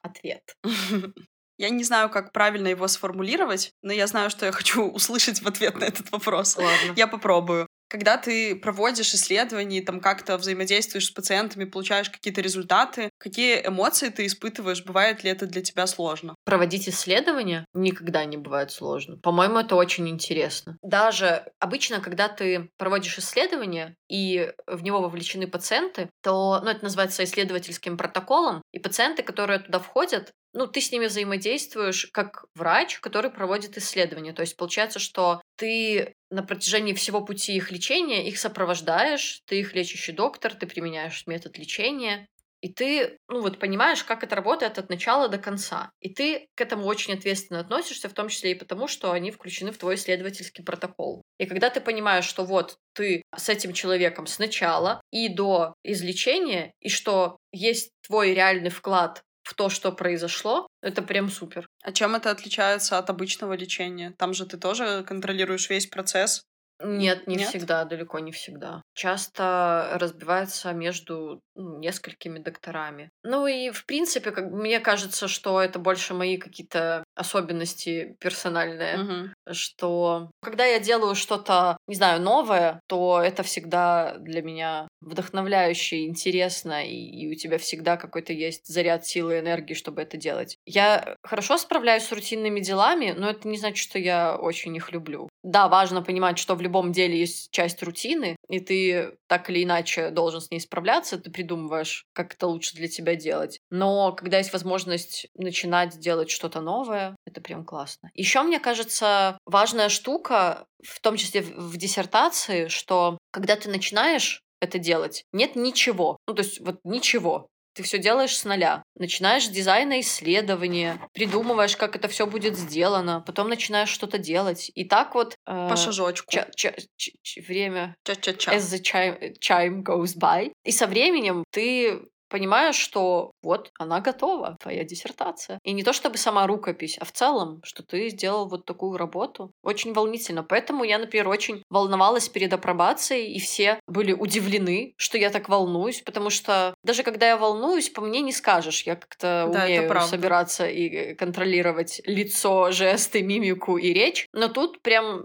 Ответ. 0.03 0.43
Я 1.59 1.71
не 1.71 1.83
знаю, 1.83 2.09
как 2.09 2.33
правильно 2.33 2.69
его 2.69 2.87
сформулировать, 2.87 3.73
но 3.83 3.93
я 3.93 4.07
знаю, 4.07 4.31
что 4.31 4.47
я 4.47 4.53
хочу 4.53 4.89
услышать 4.93 5.43
в 5.43 5.49
ответ 5.49 5.75
на 5.77 5.87
этот 5.87 6.13
вопрос. 6.13 6.57
Ладно. 6.57 6.93
Я 6.95 7.09
попробую. 7.09 7.67
Когда 7.89 8.17
ты 8.19 8.55
проводишь 8.55 9.15
исследования, 9.15 9.83
там 9.83 10.01
как-то 10.01 10.37
взаимодействуешь 10.37 11.07
с 11.07 11.11
пациентами, 11.11 11.65
получаешь 11.65 12.11
какие-то 12.11 12.41
результаты, 12.41 13.11
какие 13.19 13.67
эмоции 13.67 14.11
ты 14.11 14.27
испытываешь? 14.27 14.85
Бывает 14.85 15.25
ли 15.25 15.31
это 15.31 15.47
для 15.47 15.63
тебя 15.63 15.87
сложно? 15.87 16.35
Проводить 16.45 16.89
исследования 16.89 17.65
никогда 17.75 18.25
не 18.25 18.37
бывает 18.37 18.71
сложно. 18.71 19.17
По-моему, 19.17 19.59
это 19.59 19.75
очень 19.75 20.09
интересно. 20.09 20.77
Даже 20.83 21.45
обычно, 21.59 22.01
когда 22.01 22.29
ты 22.29 22.69
проводишь 22.77 23.19
исследование 23.19 23.95
и 24.09 24.53
в 24.67 24.83
него 24.83 25.01
вовлечены 25.01 25.47
пациенты, 25.47 26.11
то 26.23 26.61
ну, 26.63 26.71
это 26.71 26.85
называется 26.85 27.25
исследовательским 27.25 27.97
протоколом, 27.97 28.63
и 28.73 28.79
пациенты, 28.79 29.23
которые 29.23 29.61
туда 29.61 29.79
входят, 29.79 30.33
ну, 30.55 30.67
ты 30.67 30.81
с 30.81 30.91
ними 30.93 31.07
взаимодействуешь 31.07 32.09
как 32.13 32.47
врач, 32.55 32.99
который 33.01 33.31
проводит 33.31 33.77
исследования. 33.77 34.33
То 34.33 34.43
есть 34.43 34.57
получается, 34.57 34.99
что 34.99 35.41
ты 35.57 36.15
на 36.31 36.43
протяжении 36.43 36.93
всего 36.93 37.25
пути 37.25 37.57
их 37.57 37.71
лечения 37.71 38.29
их 38.29 38.39
сопровождаешь, 38.39 39.41
ты 39.47 39.61
их 39.61 39.75
лечащий 39.75 40.13
доктор, 40.13 40.55
ты 40.55 40.67
применяешь 40.67 41.27
метод 41.27 41.59
лечения, 41.59 42.29
и 42.61 42.73
ты, 42.73 43.19
ну 43.29 43.41
вот, 43.41 43.59
понимаешь, 43.59 44.03
как 44.03 44.25
это 44.25 44.35
работает 44.35 44.79
от 44.79 44.89
начала 44.89 45.29
до 45.29 45.39
конца. 45.39 45.93
И 46.01 46.13
ты 46.13 46.49
к 46.57 46.61
этому 46.61 46.87
очень 46.87 47.15
ответственно 47.15 47.61
относишься, 47.61 48.09
в 48.09 48.15
том 48.15 48.29
числе 48.29 48.53
и 48.53 48.57
потому, 48.57 48.89
что 48.89 49.13
они 49.13 49.31
включены 49.31 49.71
в 49.71 49.79
твой 49.79 49.95
исследовательский 49.95 50.65
протокол. 50.65 51.23
И 51.39 51.47
когда 51.47 51.71
ты 51.71 51.81
понимаешь, 51.81 52.25
что 52.25 52.45
вот 52.45 52.79
ты 52.95 53.23
с 53.37 53.49
этим 53.49 53.73
человеком 53.73 54.27
сначала 54.27 55.01
и 55.13 55.29
до 55.29 55.75
излечения, 55.85 56.73
и 56.81 56.89
что 56.89 57.39
есть 57.53 57.91
твой 58.05 58.35
реальный 58.35 58.71
вклад 58.71 59.23
в 59.43 59.55
то, 59.55 59.69
что 59.69 59.93
произошло, 59.93 60.67
это 60.83 61.01
прям 61.03 61.31
супер. 61.31 61.68
А 61.89 61.93
чем 61.93 62.15
это 62.15 62.31
отличается 62.31 62.99
от 62.99 63.09
обычного 63.09 63.55
лечения? 63.55 64.13
Там 64.19 64.35
же 64.35 64.45
ты 64.45 64.59
тоже 64.59 65.05
контролируешь 65.05 65.71
весь 65.71 65.87
процесс. 65.87 66.45
Нет, 66.85 67.27
не 67.27 67.37
Нет? 67.37 67.49
всегда, 67.49 67.87
далеко 67.87 68.19
не 68.19 68.31
всегда. 68.31 68.83
Часто 68.93 69.93
разбивается 69.95 70.75
между 70.75 71.41
ну, 71.55 71.79
несколькими 71.79 72.41
докторами. 72.41 73.11
Ну 73.25 73.47
и, 73.47 73.71
в 73.71 73.87
принципе, 73.87 74.33
как, 74.33 74.51
мне 74.51 74.81
кажется, 74.81 75.29
что 75.29 75.63
это 75.63 75.79
больше 75.79 76.13
мои 76.13 76.37
какие-то 76.37 77.05
особенности 77.19 78.17
персональные. 78.21 78.99
Угу. 78.99 79.55
Что 79.55 80.31
когда 80.41 80.65
я 80.65 80.79
делаю 80.79 81.15
что-то, 81.15 81.77
не 81.87 81.97
знаю, 81.97 82.21
новое, 82.23 82.81
то 82.87 83.21
это 83.21 83.43
всегда 83.43 84.17
для 84.19 84.43
меня 84.43 84.89
вдохновляюще, 85.01 86.07
интересно, 86.07 86.85
и, 86.85 86.95
и 86.95 87.31
у 87.31 87.35
тебя 87.35 87.59
всегда 87.59 87.97
какой-то 87.97 88.33
есть 88.33 88.67
заряд 88.67 89.07
силы 89.07 89.37
и 89.37 89.41
энергии, 89.41 89.75
чтобы 89.75 90.03
это 90.03 90.17
делать. 90.17 90.57
Я 90.67 91.17
хорошо 91.23 91.59
справляюсь 91.59 92.05
с 92.05 92.13
рутинными 92.13 92.61
делами, 92.61 93.15
но 93.17 93.31
это 93.31 93.49
не 93.49 93.59
значит, 93.59 93.79
что 93.79 93.99
я 93.99 94.37
очень 94.37 94.75
их 94.77 94.93
люблю. 94.93 95.29
Да, 95.43 95.69
важно 95.69 96.03
понимать, 96.03 96.39
что 96.39 96.55
в 96.55 96.63
любом 96.63 96.93
деле 96.93 97.19
есть 97.19 97.51
часть 97.51 97.83
рутины, 97.83 98.37
и 98.49 98.61
ты 98.61 99.13
так 99.29 99.51
или 99.51 99.65
иначе 99.65 100.11
должен 100.11 100.41
с 100.41 100.51
ней 100.51 100.61
справляться, 100.61 101.19
ты 101.19 101.31
придумываешь, 101.31 102.05
как 102.13 102.35
это 102.35 102.47
лучше 102.47 102.77
для 102.77 102.89
тебя 102.89 103.15
делать. 103.15 103.59
Но 103.71 104.13
когда 104.13 104.39
есть 104.39 104.53
возможность 104.53 105.29
начинать 105.35 105.99
делать 105.99 106.31
что-то 106.31 106.61
новое, 106.61 107.08
это 107.27 107.41
прям 107.41 107.65
классно. 107.65 108.11
Еще, 108.15 108.43
мне 108.43 108.61
кажется, 108.61 109.39
важная 109.47 109.89
штука, 109.89 110.67
в 110.83 111.01
том 111.01 111.17
числе 111.17 111.43
в 111.43 111.77
диссертации, 111.77 112.69
что 112.69 113.19
когда 113.31 113.57
ты 113.57 113.69
начинаешь 113.69 114.41
это 114.61 114.79
делать. 114.79 115.25
Нет 115.33 115.57
ничего. 115.57 116.19
Ну, 116.27 116.35
то 116.35 116.43
есть 116.43 116.61
вот 116.61 116.81
ничего. 116.85 117.49
Ты 117.75 117.85
все 117.85 117.99
делаешь 117.99 118.37
с 118.37 118.45
нуля. 118.45 118.83
Начинаешь 118.97 119.47
с 119.47 119.51
дизайна 119.51 120.01
исследования, 120.01 120.99
придумываешь, 121.13 121.77
как 121.77 121.95
это 121.95 122.09
все 122.09 122.27
будет 122.27 122.57
сделано, 122.57 123.23
потом 123.25 123.49
начинаешь 123.49 123.89
что-то 123.89 124.19
делать. 124.19 124.69
И 124.75 124.85
так 124.85 125.15
вот... 125.15 125.37
Э, 125.47 125.69
По 125.71 125.77
шажочку. 125.77 126.33
Ча- 126.33 126.49
ча- 126.57 126.75
ча- 126.97 127.43
время... 127.47 127.95
Ча-ча-ча. 128.05 128.53
As 128.53 128.63
the 128.73 128.83
chime, 128.83 129.39
chime 129.39 129.83
goes 129.85 130.19
by. 130.19 130.51
И 130.65 130.73
со 130.73 130.89
временем 130.89 131.45
ты 131.53 132.01
понимаешь, 132.29 132.77
что 132.77 133.33
вот 133.43 133.71
она 133.79 134.01
готова, 134.01 134.57
твоя 134.61 134.85
диссертация. 134.85 135.59
И 135.63 135.73
не 135.73 135.83
то 135.83 135.93
чтобы 135.93 136.17
сама 136.17 136.47
рукопись, 136.47 136.99
а 136.99 137.05
в 137.05 137.13
целом, 137.13 137.61
что 137.65 137.83
ты 137.83 138.09
сделал 138.11 138.49
вот 138.49 138.65
такую 138.65 138.97
работу. 138.97 139.53
Очень 139.63 139.93
волнительно. 139.93 140.43
Поэтому 140.43 140.85
я, 140.85 140.99
например, 140.99 141.29
очень 141.29 141.63
волновалась 141.71 142.29
перед 142.29 142.53
апробацией, 142.53 143.33
и 143.33 143.41
все 143.41 143.81
были 143.87 144.13
удивлены, 144.13 144.95
что 144.97 145.19
я 145.19 145.31
так 145.31 145.49
волнуюсь, 145.49 146.03
потому 146.03 146.31
что 146.31 146.75
даже 146.83 147.03
когда 147.03 147.29
я 147.29 147.37
волнуюсь, 147.37 147.91
по 147.91 148.01
мне 148.01 148.21
не 148.21 148.33
скажешь. 148.33 148.83
Я 148.83 148.97
как-то 148.97 149.49
да, 149.53 149.65
умею 149.65 150.01
собираться 150.03 150.67
и 150.67 151.15
контролировать 151.15 152.01
лицо, 152.05 152.71
жесты, 152.71 153.23
мимику 153.23 153.77
и 153.77 153.93
речь. 153.93 154.27
Но 154.33 154.49
тут 154.49 154.83
прям 154.83 155.25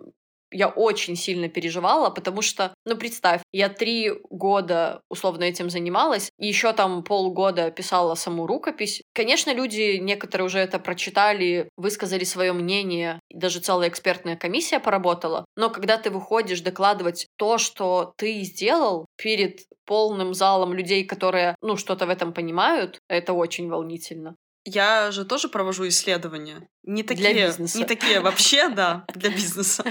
я 0.53 0.69
очень 0.69 1.15
сильно 1.15 1.49
переживала, 1.49 2.09
потому 2.09 2.41
что, 2.41 2.73
ну, 2.85 2.95
представь, 2.95 3.41
я 3.51 3.69
три 3.69 4.11
года 4.29 5.01
условно 5.09 5.43
этим 5.43 5.69
занималась, 5.69 6.29
и 6.39 6.47
еще 6.47 6.73
там 6.73 7.03
полгода 7.03 7.71
писала 7.71 8.15
саму 8.15 8.47
рукопись. 8.47 9.01
Конечно, 9.13 9.53
люди, 9.53 9.97
некоторые 9.97 10.45
уже 10.45 10.59
это 10.59 10.79
прочитали, 10.79 11.69
высказали 11.77 12.23
свое 12.23 12.53
мнение, 12.53 13.19
даже 13.29 13.59
целая 13.59 13.89
экспертная 13.89 14.37
комиссия 14.37 14.79
поработала, 14.79 15.45
но 15.55 15.69
когда 15.69 15.97
ты 15.97 16.09
выходишь 16.09 16.61
докладывать 16.61 17.27
то, 17.37 17.57
что 17.57 18.13
ты 18.17 18.41
сделал 18.41 19.07
перед 19.17 19.61
полным 19.85 20.33
залом 20.33 20.73
людей, 20.73 21.03
которые, 21.05 21.55
ну, 21.61 21.75
что-то 21.77 22.05
в 22.05 22.09
этом 22.09 22.33
понимают, 22.33 22.99
это 23.09 23.33
очень 23.33 23.69
волнительно. 23.69 24.35
Я 24.65 25.11
же 25.11 25.25
тоже 25.25 25.49
провожу 25.49 25.87
исследования. 25.87 26.67
Не 26.83 27.03
такие, 27.03 27.33
для 27.33 27.47
бизнеса. 27.47 27.77
Не 27.77 27.85
такие 27.85 28.19
вообще, 28.19 28.69
да, 28.69 29.05
для 29.13 29.29
бизнеса. 29.35 29.83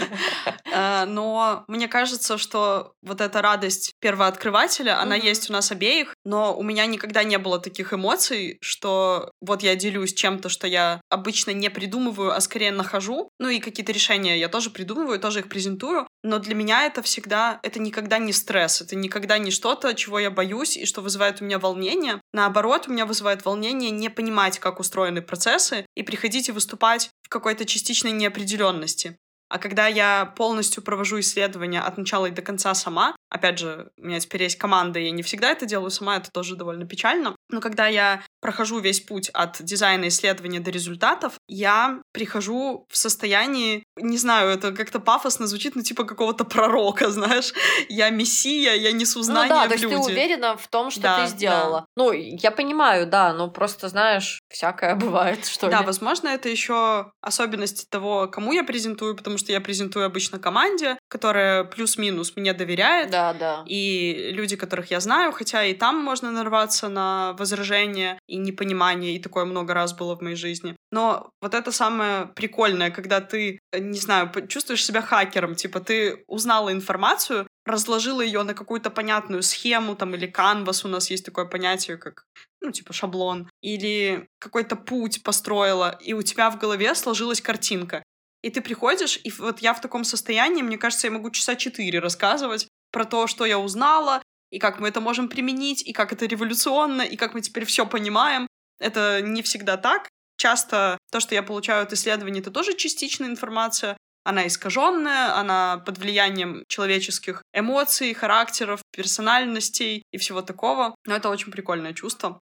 А, 0.72 1.04
но 1.06 1.64
мне 1.68 1.88
кажется, 1.88 2.38
что 2.38 2.94
вот 3.02 3.20
эта 3.20 3.42
радость 3.42 3.94
первооткрывателя, 4.00 5.00
она 5.00 5.14
есть 5.14 5.50
у 5.50 5.52
нас 5.52 5.70
обеих, 5.72 6.14
но 6.24 6.56
у 6.56 6.62
меня 6.62 6.86
никогда 6.86 7.24
не 7.24 7.38
было 7.38 7.58
таких 7.58 7.92
эмоций, 7.92 8.58
что 8.60 9.32
вот 9.40 9.62
я 9.62 9.76
делюсь 9.76 10.14
чем-то, 10.14 10.48
что 10.48 10.66
я 10.66 11.00
обычно 11.08 11.50
не 11.50 11.70
придумываю, 11.70 12.32
а 12.34 12.40
скорее 12.40 12.72
нахожу. 12.72 13.28
Ну 13.38 13.48
и 13.48 13.60
какие-то 13.60 13.92
решения 13.92 14.38
я 14.38 14.48
тоже 14.48 14.70
придумываю, 14.70 15.18
тоже 15.18 15.40
их 15.40 15.48
презентую. 15.48 16.06
Но 16.22 16.38
для 16.38 16.54
меня 16.54 16.84
это 16.84 17.02
всегда, 17.02 17.58
это 17.62 17.80
никогда 17.80 18.18
не 18.18 18.32
стресс, 18.32 18.80
это 18.80 18.94
никогда 18.94 19.38
не 19.38 19.50
что-то, 19.50 19.94
чего 19.94 20.18
я 20.18 20.30
боюсь 20.30 20.76
и 20.76 20.86
что 20.86 21.00
вызывает 21.00 21.40
у 21.40 21.44
меня 21.44 21.58
волнение. 21.58 22.20
Наоборот, 22.32 22.86
у 22.86 22.92
меня 22.92 23.06
вызывает 23.06 23.44
волнение 23.44 23.90
не 23.90 24.08
понимать, 24.08 24.58
как 24.58 24.80
устроены 24.80 25.22
процессы, 25.22 25.86
и 25.94 26.02
приходить 26.02 26.48
и 26.48 26.52
выступать 26.52 27.10
в 27.22 27.28
какой-то 27.28 27.64
частичной 27.64 28.12
неопределенности. 28.12 29.16
А 29.52 29.58
когда 29.58 29.86
я 29.86 30.32
полностью 30.34 30.82
провожу 30.82 31.20
исследования 31.20 31.82
от 31.82 31.98
начала 31.98 32.24
и 32.24 32.30
до 32.30 32.40
конца 32.40 32.72
сама, 32.72 33.14
опять 33.28 33.58
же, 33.58 33.90
у 33.98 34.06
меня 34.06 34.18
теперь 34.18 34.44
есть 34.44 34.56
команда, 34.56 34.98
и 34.98 35.04
я 35.04 35.10
не 35.10 35.22
всегда 35.22 35.50
это 35.50 35.66
делаю 35.66 35.90
сама, 35.90 36.16
это 36.16 36.30
тоже 36.32 36.56
довольно 36.56 36.86
печально, 36.86 37.36
но 37.50 37.60
когда 37.60 37.86
я 37.86 38.22
прохожу 38.42 38.80
весь 38.80 39.00
путь 39.00 39.30
от 39.32 39.62
дизайна 39.62 40.08
исследования 40.08 40.60
до 40.60 40.70
результатов, 40.70 41.34
я 41.46 42.02
прихожу 42.12 42.86
в 42.90 42.96
состоянии, 42.96 43.84
не 43.96 44.18
знаю, 44.18 44.50
это 44.50 44.72
как-то 44.72 44.98
пафосно 44.98 45.46
звучит, 45.46 45.76
ну 45.76 45.82
типа 45.82 46.04
какого-то 46.04 46.44
пророка, 46.44 47.10
знаешь, 47.10 47.54
я 47.88 48.10
мессия, 48.10 48.74
я 48.74 48.92
несу 48.92 49.22
знания 49.22 49.54
ну, 49.54 49.60
да, 49.60 49.66
то 49.68 49.74
есть 49.74 49.88
ты 49.88 49.96
уверена 49.96 50.56
в 50.56 50.66
том, 50.66 50.90
что 50.90 51.00
да, 51.00 51.24
ты 51.24 51.30
сделала. 51.30 51.80
Да. 51.80 51.86
Ну, 51.96 52.12
я 52.12 52.50
понимаю, 52.50 53.06
да, 53.06 53.32
но 53.32 53.48
просто, 53.48 53.88
знаешь, 53.88 54.40
всякое 54.48 54.96
бывает, 54.96 55.46
что 55.46 55.68
да, 55.68 55.78
ли. 55.78 55.80
Да, 55.80 55.86
возможно, 55.86 56.28
это 56.28 56.48
еще 56.48 57.12
особенность 57.20 57.88
того, 57.90 58.26
кому 58.26 58.52
я 58.52 58.64
презентую, 58.64 59.16
потому 59.16 59.38
что 59.38 59.52
я 59.52 59.60
презентую 59.60 60.04
обычно 60.04 60.40
команде, 60.40 60.98
которая 61.12 61.64
плюс-минус 61.64 62.32
мне 62.36 62.54
доверяет. 62.54 63.10
Да, 63.10 63.34
да. 63.34 63.64
И 63.66 64.30
люди, 64.32 64.56
которых 64.56 64.90
я 64.90 64.98
знаю, 64.98 65.32
хотя 65.32 65.62
и 65.62 65.74
там 65.74 65.98
можно 65.98 66.30
нарваться 66.30 66.88
на 66.88 67.34
возражения 67.38 68.18
и 68.26 68.38
непонимание, 68.38 69.14
и 69.14 69.18
такое 69.18 69.44
много 69.44 69.74
раз 69.74 69.92
было 69.92 70.16
в 70.16 70.22
моей 70.22 70.36
жизни. 70.36 70.74
Но 70.90 71.28
вот 71.42 71.52
это 71.52 71.70
самое 71.70 72.28
прикольное, 72.34 72.90
когда 72.90 73.20
ты, 73.20 73.58
не 73.78 73.98
знаю, 73.98 74.30
чувствуешь 74.48 74.84
себя 74.84 75.02
хакером, 75.02 75.54
типа 75.54 75.80
ты 75.80 76.24
узнала 76.28 76.72
информацию, 76.72 77.46
разложила 77.66 78.22
ее 78.22 78.42
на 78.42 78.54
какую-то 78.54 78.88
понятную 78.88 79.42
схему, 79.42 79.94
там, 79.94 80.14
или 80.14 80.26
канвас, 80.26 80.84
у 80.84 80.88
нас 80.88 81.10
есть 81.10 81.26
такое 81.26 81.44
понятие, 81.44 81.98
как, 81.98 82.24
ну, 82.62 82.70
типа 82.72 82.94
шаблон, 82.94 83.50
или 83.60 84.28
какой-то 84.38 84.76
путь 84.76 85.22
построила, 85.22 85.98
и 86.00 86.14
у 86.14 86.22
тебя 86.22 86.50
в 86.50 86.58
голове 86.58 86.94
сложилась 86.94 87.42
картинка. 87.42 88.02
И 88.42 88.50
ты 88.50 88.60
приходишь, 88.60 89.20
и 89.22 89.30
вот 89.30 89.60
я 89.60 89.72
в 89.72 89.80
таком 89.80 90.04
состоянии, 90.04 90.62
мне 90.62 90.76
кажется, 90.76 91.06
я 91.06 91.12
могу 91.12 91.30
часа 91.30 91.54
четыре 91.54 92.00
рассказывать 92.00 92.68
про 92.90 93.04
то, 93.04 93.26
что 93.28 93.44
я 93.44 93.58
узнала, 93.58 94.20
и 94.50 94.58
как 94.58 94.80
мы 94.80 94.88
это 94.88 95.00
можем 95.00 95.28
применить, 95.28 95.82
и 95.82 95.92
как 95.92 96.12
это 96.12 96.26
революционно, 96.26 97.02
и 97.02 97.16
как 97.16 97.34
мы 97.34 97.40
теперь 97.40 97.64
все 97.64 97.86
понимаем. 97.86 98.46
Это 98.80 99.22
не 99.22 99.42
всегда 99.42 99.76
так. 99.76 100.08
Часто 100.36 100.98
то, 101.12 101.20
что 101.20 101.34
я 101.36 101.42
получаю 101.42 101.84
от 101.84 101.92
исследований, 101.92 102.40
это 102.40 102.50
тоже 102.50 102.74
частичная 102.74 103.28
информация. 103.28 103.96
Она 104.24 104.46
искаженная, 104.46 105.36
она 105.36 105.78
под 105.78 105.98
влиянием 105.98 106.64
человеческих 106.68 107.42
эмоций, 107.52 108.12
характеров, 108.12 108.82
персональностей 108.92 110.02
и 110.12 110.18
всего 110.18 110.42
такого. 110.42 110.94
Но 111.06 111.14
это 111.14 111.28
очень 111.28 111.52
прикольное 111.52 111.94
чувство. 111.94 112.38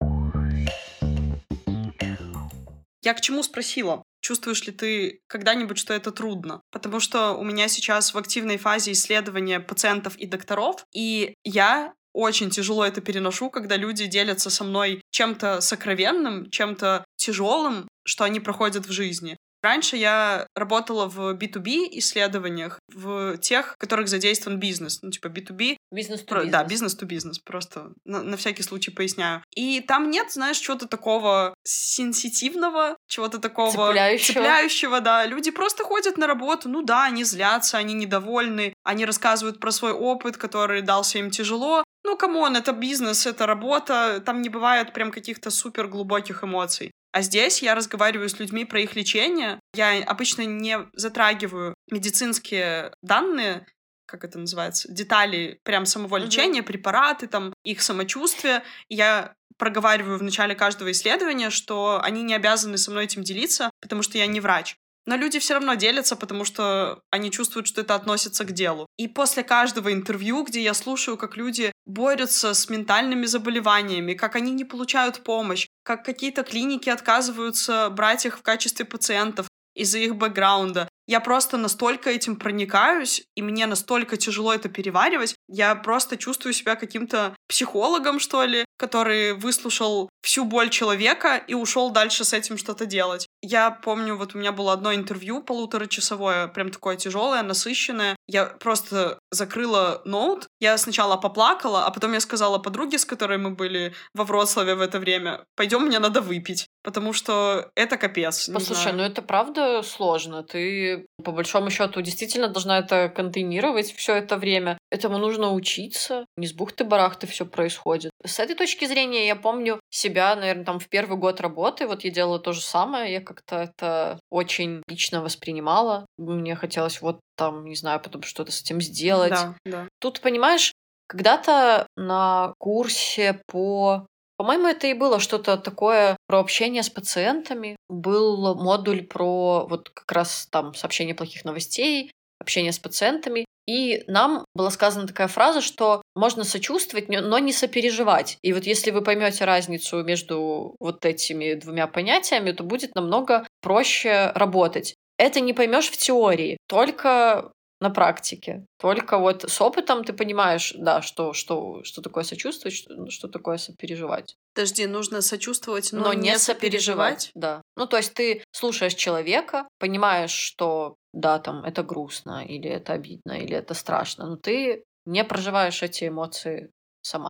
Я 3.02 3.14
к 3.14 3.20
чему 3.20 3.42
спросила? 3.42 4.02
Чувствуешь 4.20 4.64
ли 4.66 4.72
ты 4.72 5.20
когда-нибудь, 5.26 5.78
что 5.78 5.94
это 5.94 6.10
трудно? 6.12 6.60
Потому 6.70 7.00
что 7.00 7.32
у 7.32 7.44
меня 7.44 7.68
сейчас 7.68 8.12
в 8.12 8.18
активной 8.18 8.58
фазе 8.58 8.92
исследования 8.92 9.60
пациентов 9.60 10.16
и 10.16 10.26
докторов, 10.26 10.84
и 10.92 11.34
я 11.44 11.94
очень 12.12 12.50
тяжело 12.50 12.84
это 12.84 13.00
переношу, 13.00 13.50
когда 13.50 13.76
люди 13.76 14.06
делятся 14.06 14.50
со 14.50 14.64
мной 14.64 15.00
чем-то 15.10 15.60
сокровенным, 15.60 16.50
чем-то 16.50 17.04
тяжелым, 17.16 17.88
что 18.04 18.24
они 18.24 18.40
проходят 18.40 18.86
в 18.86 18.92
жизни. 18.92 19.36
Раньше 19.62 19.96
я 19.96 20.46
работала 20.54 21.06
в 21.06 21.34
B2B 21.34 21.88
исследованиях, 21.92 22.78
в 22.92 23.36
тех, 23.38 23.74
в 23.74 23.76
которых 23.78 24.08
задействован 24.08 24.58
бизнес. 24.58 25.00
Ну, 25.02 25.10
типа 25.10 25.26
B2B. 25.26 25.76
Business 25.92 26.24
to 26.24 26.46
Да, 26.46 26.64
business 26.64 26.96
to 26.96 27.04
business. 27.04 27.38
Просто 27.38 27.92
на, 28.04 28.22
на 28.22 28.36
всякий 28.36 28.62
случай 28.62 28.90
поясняю. 28.90 29.42
И 29.54 29.80
там 29.80 30.10
нет, 30.10 30.32
знаешь, 30.32 30.58
чего-то 30.58 30.88
такого 30.88 31.54
сенситивного, 31.64 32.96
чего-то 33.06 33.38
такого 33.38 33.70
цепляющего. 33.70 34.34
цепляющего, 34.34 35.00
да. 35.00 35.26
Люди 35.26 35.50
просто 35.50 35.84
ходят 35.84 36.16
на 36.16 36.26
работу. 36.26 36.68
Ну 36.68 36.82
да, 36.82 37.04
они 37.04 37.24
злятся, 37.24 37.78
они 37.78 37.94
недовольны, 37.94 38.72
они 38.84 39.04
рассказывают 39.04 39.60
про 39.60 39.72
свой 39.72 39.92
опыт, 39.92 40.36
который 40.36 40.82
дался 40.82 41.18
им 41.18 41.30
тяжело. 41.30 41.84
Ну, 42.02 42.16
come 42.16 42.39
on, 42.39 42.56
это 42.56 42.72
бизнес, 42.72 43.26
это 43.26 43.46
работа, 43.46 44.22
там 44.24 44.40
не 44.40 44.48
бывает 44.48 44.94
прям 44.94 45.10
каких-то 45.10 45.50
супер 45.50 45.86
глубоких 45.86 46.42
эмоций. 46.42 46.92
А 47.12 47.22
здесь 47.22 47.62
я 47.62 47.74
разговариваю 47.74 48.28
с 48.28 48.38
людьми 48.38 48.64
про 48.64 48.80
их 48.80 48.94
лечение. 48.94 49.58
Я 49.74 50.02
обычно 50.04 50.42
не 50.42 50.78
затрагиваю 50.94 51.74
медицинские 51.90 52.92
данные, 53.02 53.66
как 54.06 54.24
это 54.24 54.38
называется, 54.38 54.92
детали 54.92 55.60
прям 55.62 55.86
самого 55.86 56.16
лечения, 56.16 56.60
mm-hmm. 56.60 56.64
препараты, 56.64 57.26
там, 57.26 57.54
их 57.64 57.80
самочувствие. 57.80 58.62
Я 58.88 59.34
проговариваю 59.56 60.18
в 60.18 60.22
начале 60.22 60.54
каждого 60.54 60.90
исследования, 60.90 61.50
что 61.50 62.00
они 62.02 62.22
не 62.22 62.34
обязаны 62.34 62.78
со 62.78 62.90
мной 62.90 63.04
этим 63.04 63.22
делиться, 63.22 63.70
потому 63.80 64.02
что 64.02 64.18
я 64.18 64.26
не 64.26 64.40
врач. 64.40 64.76
Но 65.06 65.16
люди 65.16 65.38
все 65.38 65.54
равно 65.54 65.74
делятся, 65.74 66.14
потому 66.14 66.44
что 66.44 67.02
они 67.10 67.30
чувствуют, 67.30 67.66
что 67.66 67.80
это 67.80 67.94
относится 67.94 68.44
к 68.44 68.52
делу. 68.52 68.86
И 68.96 69.08
после 69.08 69.42
каждого 69.42 69.92
интервью, 69.92 70.44
где 70.44 70.62
я 70.62 70.74
слушаю, 70.74 71.16
как 71.16 71.36
люди 71.36 71.72
борются 71.86 72.54
с 72.54 72.68
ментальными 72.68 73.26
заболеваниями, 73.26 74.14
как 74.14 74.36
они 74.36 74.52
не 74.52 74.64
получают 74.64 75.24
помощь, 75.24 75.66
как 75.82 76.04
какие-то 76.04 76.42
клиники 76.42 76.88
отказываются 76.88 77.90
брать 77.90 78.26
их 78.26 78.38
в 78.38 78.42
качестве 78.42 78.84
пациентов 78.84 79.46
из-за 79.74 79.98
их 79.98 80.16
бэкграунда, 80.16 80.88
я 81.10 81.18
просто 81.18 81.56
настолько 81.56 82.08
этим 82.08 82.36
проникаюсь, 82.36 83.24
и 83.34 83.42
мне 83.42 83.66
настолько 83.66 84.16
тяжело 84.16 84.54
это 84.54 84.68
переваривать. 84.68 85.34
Я 85.48 85.74
просто 85.74 86.16
чувствую 86.16 86.52
себя 86.52 86.76
каким-то 86.76 87.34
психологом, 87.48 88.20
что 88.20 88.44
ли, 88.44 88.64
который 88.78 89.32
выслушал 89.32 90.08
всю 90.22 90.44
боль 90.44 90.70
человека 90.70 91.36
и 91.36 91.54
ушел 91.54 91.90
дальше 91.90 92.24
с 92.24 92.32
этим 92.32 92.56
что-то 92.56 92.86
делать. 92.86 93.26
Я 93.42 93.72
помню, 93.72 94.14
вот 94.14 94.36
у 94.36 94.38
меня 94.38 94.52
было 94.52 94.72
одно 94.72 94.94
интервью 94.94 95.42
полуторачасовое, 95.42 96.46
прям 96.46 96.70
такое 96.70 96.94
тяжелое, 96.94 97.42
насыщенное. 97.42 98.14
Я 98.30 98.44
просто 98.44 99.18
закрыла 99.32 100.02
ноут. 100.04 100.46
Я 100.60 100.78
сначала 100.78 101.16
поплакала, 101.16 101.84
а 101.84 101.90
потом 101.90 102.12
я 102.12 102.20
сказала 102.20 102.58
подруге, 102.58 102.96
с 102.96 103.04
которой 103.04 103.38
мы 103.38 103.50
были 103.50 103.92
во 104.14 104.22
Вроцлаве 104.24 104.76
в 104.76 104.80
это 104.80 105.00
время, 105.00 105.44
пойдем, 105.56 105.82
мне 105.82 105.98
надо 105.98 106.20
выпить, 106.20 106.68
потому 106.84 107.12
что 107.12 107.70
это 107.74 107.96
капец. 107.96 108.48
Послушай, 108.48 108.92
ну 108.92 109.02
это 109.02 109.20
правда 109.20 109.82
сложно. 109.82 110.44
Ты 110.44 111.06
по 111.24 111.32
большому 111.32 111.70
счету 111.70 112.02
действительно 112.02 112.46
должна 112.46 112.78
это 112.78 113.08
контейнировать 113.08 113.92
все 113.96 114.14
это 114.14 114.36
время. 114.36 114.78
Этому 114.90 115.18
нужно 115.18 115.52
учиться. 115.52 116.24
Не 116.36 116.46
с 116.46 116.54
бухты-барахты 116.54 117.26
все 117.26 117.46
происходит. 117.46 118.09
С 118.24 118.38
этой 118.38 118.54
точки 118.54 118.84
зрения 118.84 119.26
я 119.26 119.34
помню 119.34 119.80
себя, 119.90 120.36
наверное, 120.36 120.64
там 120.64 120.78
в 120.78 120.88
первый 120.88 121.16
год 121.16 121.40
работы. 121.40 121.86
Вот 121.86 122.04
я 122.04 122.10
делала 122.10 122.38
то 122.38 122.52
же 122.52 122.60
самое. 122.60 123.12
Я 123.12 123.20
как-то 123.20 123.56
это 123.56 124.20
очень 124.30 124.82
лично 124.88 125.22
воспринимала. 125.22 126.04
Мне 126.18 126.54
хотелось 126.54 127.00
вот 127.00 127.20
там, 127.36 127.64
не 127.64 127.76
знаю, 127.76 127.98
потом 128.00 128.22
что-то 128.22 128.52
с 128.52 128.60
этим 128.60 128.80
сделать. 128.80 129.30
Да, 129.30 129.54
да. 129.64 129.88
Тут, 130.00 130.20
понимаешь, 130.20 130.72
когда-то 131.06 131.86
на 131.96 132.52
курсе 132.58 133.40
по 133.46 134.06
По-моему, 134.36 134.68
это 134.68 134.86
и 134.86 134.94
было 134.94 135.20
что-то 135.20 135.58
такое 135.58 136.16
про 136.26 136.40
общение 136.40 136.82
с 136.82 136.88
пациентами. 136.88 137.76
Был 137.90 138.54
модуль 138.54 139.02
про 139.02 139.66
вот 139.66 139.90
как 139.90 140.10
раз 140.12 140.46
там 140.50 140.72
сообщение 140.74 141.14
плохих 141.14 141.44
новостей, 141.44 142.10
общение 142.40 142.72
с 142.72 142.78
пациентами. 142.78 143.44
И 143.66 144.02
нам 144.08 144.44
была 144.54 144.70
сказана 144.70 145.06
такая 145.06 145.28
фраза, 145.28 145.60
что 145.60 146.02
можно 146.16 146.42
сочувствовать, 146.42 147.08
но 147.08 147.38
не 147.38 147.52
сопереживать. 147.52 148.38
И 148.42 148.52
вот 148.52 148.64
если 148.64 148.90
вы 148.90 149.02
поймете 149.02 149.44
разницу 149.44 150.02
между 150.02 150.74
вот 150.80 151.04
этими 151.04 151.54
двумя 151.54 151.86
понятиями, 151.86 152.52
то 152.52 152.64
будет 152.64 152.94
намного 152.94 153.46
проще 153.60 154.32
работать. 154.34 154.96
Это 155.18 155.40
не 155.40 155.52
поймешь 155.52 155.90
в 155.90 155.96
теории, 155.96 156.56
только 156.66 157.52
на 157.80 157.90
практике. 157.90 158.66
Только 158.78 159.18
вот 159.18 159.44
с 159.48 159.60
опытом 159.60 160.04
ты 160.04 160.12
понимаешь, 160.12 160.74
да, 160.76 161.00
что, 161.00 161.32
что, 161.32 161.82
что 161.82 162.02
такое 162.02 162.24
сочувствовать, 162.24 162.76
что, 162.76 163.10
что 163.10 163.28
такое 163.28 163.56
сопереживать. 163.56 164.36
Подожди, 164.54 164.86
нужно 164.86 165.22
сочувствовать, 165.22 165.92
но, 165.92 166.04
но 166.04 166.12
не, 166.12 166.30
не 166.30 166.38
сопереживать. 166.38 167.22
сопереживать. 167.22 167.30
Да. 167.34 167.62
Ну, 167.76 167.86
то 167.86 167.96
есть 167.96 168.12
ты 168.12 168.44
слушаешь 168.52 168.94
человека, 168.94 169.66
понимаешь, 169.78 170.32
что 170.32 170.96
да, 171.12 171.38
там 171.38 171.64
это 171.64 171.82
грустно, 171.82 172.44
или 172.44 172.68
это 172.68 172.92
обидно, 172.92 173.32
или 173.32 173.56
это 173.56 173.74
страшно, 173.74 174.26
но 174.26 174.36
ты 174.36 174.84
не 175.04 175.24
проживаешь 175.24 175.82
эти 175.82 176.08
эмоции 176.08 176.70
сама. 177.02 177.28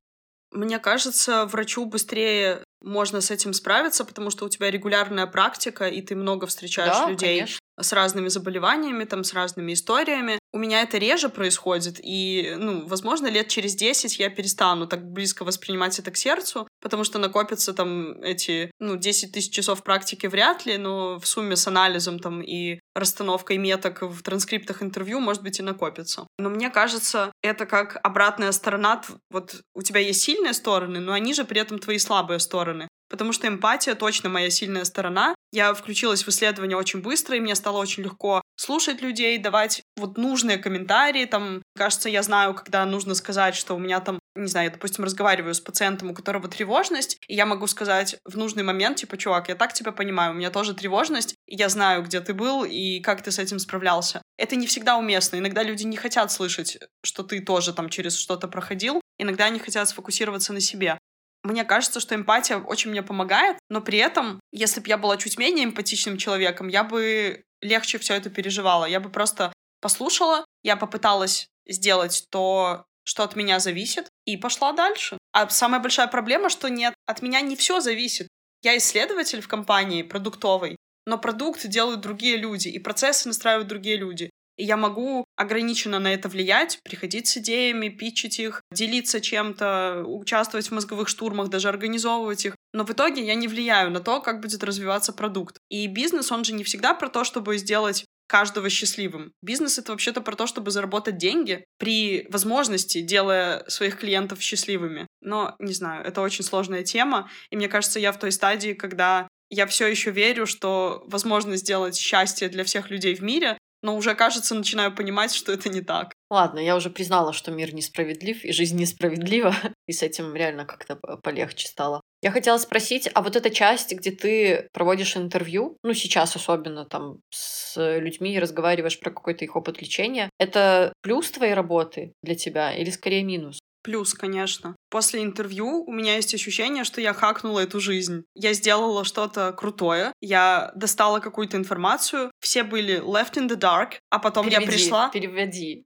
Мне 0.53 0.79
кажется, 0.79 1.47
врачу 1.47 1.87
быстрее 1.87 2.65
можно 2.83 3.21
с 3.21 3.31
этим 3.31 3.53
справиться, 3.53 4.05
потому 4.05 4.31
что 4.31 4.45
у 4.45 4.49
тебя 4.49 4.71
регулярная 4.71 5.27
практика, 5.27 5.89
и 5.89 6.03
ты 6.03 6.15
много 6.15 6.47
встречаешь 6.47 6.97
да, 6.97 7.11
людей. 7.11 7.39
Конечно 7.39 7.61
с 7.83 7.93
разными 7.93 8.29
заболеваниями, 8.29 9.05
там, 9.05 9.25
с 9.25 9.33
разными 9.33 9.73
историями. 9.73 10.39
У 10.53 10.59
меня 10.59 10.83
это 10.83 10.99
реже 10.99 11.29
происходит, 11.29 12.01
и, 12.03 12.55
ну, 12.59 12.87
возможно, 12.87 13.29
лет 13.29 13.49
через 13.49 13.75
10 13.75 14.19
я 14.19 14.31
перестану 14.31 14.87
так 14.87 15.05
близко 15.05 15.45
воспринимать 15.45 15.99
это 15.99 16.11
к 16.11 16.17
сердцу, 16.17 16.67
потому 16.81 17.05
что 17.05 17.19
накопятся 17.19 17.73
там 17.73 18.21
эти, 18.23 18.73
ну, 18.81 18.97
10 18.97 19.33
тысяч 19.33 19.53
часов 19.53 19.85
практики 19.85 20.27
вряд 20.27 20.67
ли, 20.67 20.77
но 20.77 21.19
в 21.19 21.27
сумме 21.27 21.55
с 21.55 21.69
анализом 21.69 22.19
там 22.19 22.43
и 22.43 22.81
расстановкой 22.95 23.59
меток 23.59 24.03
в 24.03 24.23
транскриптах 24.23 24.83
интервью, 24.83 25.21
может 25.21 25.43
быть, 25.43 25.61
и 25.61 25.63
накопится. 25.63 26.27
Но 26.39 26.51
мне 26.51 26.71
кажется, 26.71 27.31
это 27.43 27.65
как 27.65 27.99
обратная 28.03 28.51
сторона. 28.51 29.03
Вот 29.31 29.63
у 29.75 29.83
тебя 29.83 30.01
есть 30.01 30.23
сильные 30.23 30.53
стороны, 30.53 30.99
но 30.99 31.13
они 31.13 31.33
же 31.33 31.45
при 31.45 31.61
этом 31.61 31.79
твои 31.79 31.99
слабые 31.99 32.41
стороны 32.41 32.70
потому 33.11 33.33
что 33.33 33.49
эмпатия 33.49 33.95
точно 33.95 34.31
моя 34.31 34.49
сильная 34.49 34.85
сторона. 34.85 35.35
Я 35.53 35.75
включилась 35.75 36.25
в 36.25 36.29
исследование 36.29 36.77
очень 36.77 37.03
быстро, 37.03 37.37
и 37.37 37.41
мне 37.41 37.57
стало 37.57 37.79
очень 37.79 38.05
легко 38.05 38.41
слушать 38.57 39.03
людей, 39.03 39.37
давать 39.37 39.83
вот 39.97 40.17
нужные 40.17 40.59
комментарии. 40.59 41.25
Там, 41.25 41.63
кажется, 41.77 42.09
я 42.09 42.23
знаю, 42.23 42.55
когда 42.55 42.87
нужно 42.87 43.15
сказать, 43.15 43.57
что 43.57 43.75
у 43.75 43.79
меня 43.79 44.01
там, 44.01 44.21
не 44.37 44.47
знаю, 44.47 44.69
я, 44.69 44.73
допустим, 44.73 45.05
разговариваю 45.05 45.55
с 45.55 45.61
пациентом, 45.61 46.11
у 46.11 46.15
которого 46.15 46.49
тревожность, 46.49 47.19
и 47.27 47.35
я 47.35 47.47
могу 47.47 47.67
сказать 47.67 48.17
в 48.25 48.37
нужный 48.39 48.63
момент, 48.63 48.99
типа, 48.99 49.17
чувак, 49.17 49.49
я 49.49 49.57
так 49.57 49.73
тебя 49.73 49.91
понимаю, 49.91 50.33
у 50.33 50.35
меня 50.35 50.51
тоже 50.51 50.73
тревожность, 50.73 51.35
и 51.47 51.57
я 51.57 51.69
знаю, 51.69 52.05
где 52.05 52.21
ты 52.21 52.33
был 52.33 52.65
и 52.65 53.01
как 53.01 53.23
ты 53.23 53.33
с 53.33 53.39
этим 53.41 53.59
справлялся. 53.59 54.23
Это 54.39 54.55
не 54.55 54.69
всегда 54.69 54.97
уместно. 54.97 55.37
Иногда 55.37 55.65
люди 55.65 55.83
не 55.83 55.97
хотят 55.97 56.31
слышать, 56.31 56.79
что 57.05 57.25
ты 57.25 57.41
тоже 57.41 57.73
там 57.73 57.89
через 57.89 58.17
что-то 58.17 58.47
проходил. 58.47 59.01
Иногда 59.19 59.47
они 59.47 59.59
хотят 59.59 59.89
сфокусироваться 59.89 60.53
на 60.53 60.61
себе. 60.61 60.99
Мне 61.43 61.65
кажется, 61.65 62.01
что 62.01 62.15
эмпатия 62.15 62.59
очень 62.59 62.91
мне 62.91 63.03
помогает, 63.03 63.59
но 63.71 63.81
при 63.81 63.99
этом, 63.99 64.41
если 64.53 64.81
бы 64.81 64.89
я 64.89 64.99
была 64.99 65.17
чуть 65.17 65.39
менее 65.39 65.65
эмпатичным 65.65 66.19
человеком, 66.19 66.69
я 66.69 66.85
бы 66.85 67.43
легче 67.63 67.99
все 67.99 68.15
это 68.15 68.29
переживала. 68.31 68.85
Я 68.85 69.01
бы 69.01 69.11
просто 69.11 69.53
послушала, 69.81 70.45
я 70.63 70.77
попыталась 70.77 71.47
сделать 71.67 72.27
то, 72.31 72.85
что 73.05 73.23
от 73.23 73.37
меня 73.37 73.59
зависит, 73.59 74.09
и 74.27 74.37
пошла 74.37 74.73
дальше. 74.73 75.17
А 75.33 75.49
самая 75.49 75.81
большая 75.81 76.09
проблема, 76.09 76.51
что 76.51 76.69
нет, 76.69 76.95
от 77.07 77.23
меня 77.23 77.41
не 77.41 77.57
все 77.57 77.81
зависит. 77.81 78.29
Я 78.63 78.77
исследователь 78.77 79.41
в 79.41 79.49
компании 79.49 80.03
продуктовой, 80.03 80.77
но 81.07 81.17
продукты 81.17 81.69
делают 81.69 82.01
другие 82.01 82.37
люди, 82.37 82.69
и 82.69 82.79
процессы 82.79 83.27
настраивают 83.29 83.69
другие 83.69 83.97
люди 83.97 84.31
и 84.61 84.65
я 84.65 84.77
могу 84.77 85.25
ограниченно 85.37 85.99
на 85.99 86.13
это 86.13 86.29
влиять, 86.29 86.79
приходить 86.85 87.27
с 87.27 87.39
идеями, 87.39 87.89
питчить 87.89 88.39
их, 88.39 88.63
делиться 88.71 89.21
чем-то, 89.21 90.05
участвовать 90.07 90.69
в 90.69 90.73
мозговых 90.73 91.09
штурмах, 91.09 91.49
даже 91.49 91.69
организовывать 91.69 92.45
их. 92.45 92.55
Но 92.75 92.85
в 92.85 92.91
итоге 92.91 93.25
я 93.25 93.35
не 93.35 93.49
влияю 93.49 93.91
на 93.91 94.01
то, 94.01 94.21
как 94.21 94.41
будет 94.41 94.63
развиваться 94.63 95.15
продукт. 95.15 95.57
И 95.71 95.87
бизнес, 95.87 96.31
он 96.31 96.45
же 96.45 96.53
не 96.53 96.63
всегда 96.63 96.93
про 96.93 97.09
то, 97.09 97.25
чтобы 97.25 97.57
сделать 97.57 98.05
каждого 98.29 98.69
счастливым. 98.69 99.33
Бизнес— 99.43 99.79
это 99.79 99.93
вообще-то 99.93 100.21
про 100.21 100.37
то, 100.37 100.47
чтобы 100.47 100.71
заработать 100.71 101.17
деньги 101.17 101.65
при 101.79 102.29
возможности, 102.31 103.01
делая 103.01 103.65
своих 103.67 103.99
клиентов 103.99 104.43
счастливыми. 104.43 105.07
Но, 105.23 105.57
не 105.59 105.73
знаю, 105.73 106.05
это 106.05 106.21
очень 106.21 106.45
сложная 106.45 106.85
тема, 106.85 107.29
и 107.51 107.57
мне 107.57 107.69
кажется, 107.69 107.99
я 107.99 108.13
в 108.13 108.19
той 108.19 108.31
стадии, 108.31 108.75
когда 108.75 109.27
я 109.49 109.67
все 109.67 109.89
еще 109.89 110.13
верю, 110.13 110.47
что 110.47 111.03
возможно 111.07 111.57
сделать 111.57 111.97
счастье 111.97 112.49
для 112.49 112.63
всех 112.63 112.91
людей 112.91 113.15
в 113.17 113.23
мире 113.23 113.59
но 113.83 113.97
уже, 113.97 114.15
кажется, 114.15 114.55
начинаю 114.55 114.95
понимать, 114.95 115.35
что 115.35 115.53
это 115.53 115.69
не 115.69 115.81
так. 115.81 116.13
Ладно, 116.31 116.59
я 116.59 116.77
уже 116.77 116.91
признала, 116.91 117.33
что 117.33 117.51
мир 117.51 117.75
несправедлив 117.75 118.45
и 118.45 118.53
жизнь 118.53 118.79
несправедлива, 118.79 119.55
и 119.87 119.93
с 119.93 120.03
этим 120.03 120.35
реально 120.35 120.65
как-то 120.65 120.97
полегче 121.23 121.69
стало. 121.69 122.01
Я 122.23 122.31
хотела 122.31 122.59
спросить, 122.59 123.09
а 123.15 123.23
вот 123.23 123.37
эта 123.37 123.51
часть, 123.51 123.93
где 123.93 124.11
ты 124.11 124.69
проводишь 124.73 125.17
интервью, 125.17 125.79
ну 125.83 125.95
сейчас 125.95 126.37
особенно 126.37 126.85
там 126.85 127.21
с 127.31 127.99
людьми 127.99 128.39
разговариваешь 128.39 129.01
про 129.01 129.11
какой-то 129.11 129.45
их 129.45 129.57
опыт 129.57 129.81
лечения, 129.81 130.29
это 130.39 130.93
плюс 131.03 131.31
твоей 131.31 131.55
работы 131.55 132.13
для 132.23 132.35
тебя 132.35 132.75
или 132.75 132.91
скорее 132.91 133.25
минус? 133.25 133.59
Плюс, 133.83 134.13
конечно. 134.13 134.77
После 134.91 135.23
интервью 135.23 135.85
у 135.85 135.93
меня 135.93 136.17
есть 136.17 136.35
ощущение, 136.35 136.85
что 136.85 137.01
я 137.01 137.15
хакнула 137.15 137.61
эту 137.61 137.81
жизнь. 137.81 138.25
Я 138.35 138.53
сделала 138.53 139.05
что-то 139.05 139.53
крутое, 139.53 140.13
я 140.21 140.71
достала 140.75 141.21
какую-то 141.21 141.57
информацию, 141.57 142.31
все 142.41 142.63
были 142.63 143.01
left 143.01 143.35
in 143.35 143.49
the 143.49 143.57
dark, 143.57 143.95
а 144.11 144.19
потом 144.19 144.47
переведи, 144.47 144.65
я 144.65 144.71
пришла... 144.71 145.09
Переведи. 145.09 145.85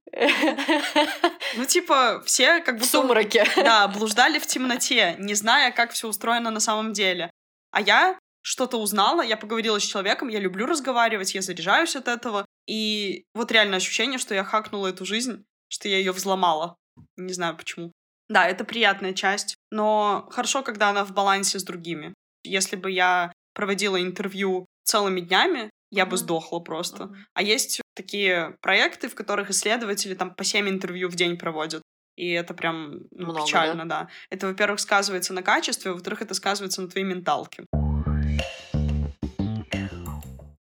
Ну, 1.57 1.65
типа, 1.67 2.23
все 2.27 2.61
как 2.61 2.79
бы... 2.79 2.85
В 2.85 2.87
сумраке. 2.87 3.47
Да, 3.57 3.87
блуждали 3.87 4.39
в 4.41 4.47
темноте, 4.47 5.15
не 5.19 5.35
зная, 5.35 5.71
как 5.71 5.93
все 5.93 6.09
устроено 6.09 6.51
на 6.51 6.61
самом 6.61 6.93
деле. 6.93 7.31
А 7.71 7.81
я 7.81 8.19
что-то 8.43 8.77
узнала, 8.79 9.23
я 9.23 9.37
поговорила 9.37 9.79
с 9.79 9.85
человеком, 9.85 10.29
я 10.29 10.41
люблю 10.41 10.67
разговаривать, 10.67 11.35
я 11.35 11.43
заряжаюсь 11.43 11.97
от 11.97 12.09
этого. 12.09 12.45
И 12.67 13.25
вот 13.35 13.53
реально 13.53 13.77
ощущение, 13.77 14.19
что 14.19 14.35
я 14.35 14.43
хакнула 14.43 14.89
эту 14.89 15.05
жизнь, 15.05 15.45
что 15.69 15.89
я 15.89 15.99
ее 15.99 16.13
взломала. 16.13 16.77
Не 17.17 17.33
знаю 17.33 17.57
почему. 17.57 17.93
Да, 18.29 18.49
это 18.49 18.65
приятная 18.65 19.13
часть, 19.13 19.57
но 19.71 20.27
хорошо, 20.31 20.63
когда 20.63 20.91
она 20.91 21.05
в 21.05 21.13
балансе 21.13 21.59
с 21.59 21.65
другими. 21.65 22.15
Если 22.43 22.77
бы 22.77 22.91
я 22.91 23.33
проводила 23.55 24.01
интервью 24.01 24.67
целыми 24.85 25.21
днями, 25.21 25.71
я 25.91 26.07
бы 26.07 26.17
сдохла 26.17 26.59
просто. 26.59 27.15
А 27.35 27.43
есть 27.43 27.81
такие 27.95 28.57
проекты, 28.61 29.09
в 29.09 29.15
которых 29.15 29.51
исследователи 29.51 30.15
там 30.15 30.35
по 30.35 30.43
7 30.43 30.69
интервью 30.69 31.09
в 31.09 31.15
день 31.15 31.39
проводят. 31.39 31.83
И 32.17 32.31
это 32.31 32.55
прям 32.55 33.03
ну, 33.11 33.27
Много, 33.27 33.45
печально, 33.45 33.89
да? 33.89 34.03
да. 34.03 34.09
Это, 34.31 34.47
во-первых, 34.47 34.81
сказывается 34.81 35.33
на 35.35 35.43
качестве, 35.43 35.93
во-вторых, 35.93 36.23
это 36.23 36.35
сказывается 36.35 36.83
на 36.83 36.89
твоей 36.89 37.07
менталке. 37.07 37.65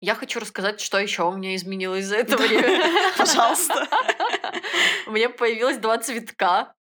Я 0.10 0.16
хочу 0.16 0.40
рассказать, 0.40 0.82
что 0.82 0.98
еще 0.98 1.22
у 1.22 1.32
меня 1.34 1.56
изменилось 1.56 2.06
за 2.06 2.16
это 2.16 2.36
время. 2.36 2.84
Пожалуйста. 3.18 3.88
У 5.06 5.12
меня 5.12 5.30
появилось 5.30 5.78
два 5.78 6.00
цветка. 6.00 6.74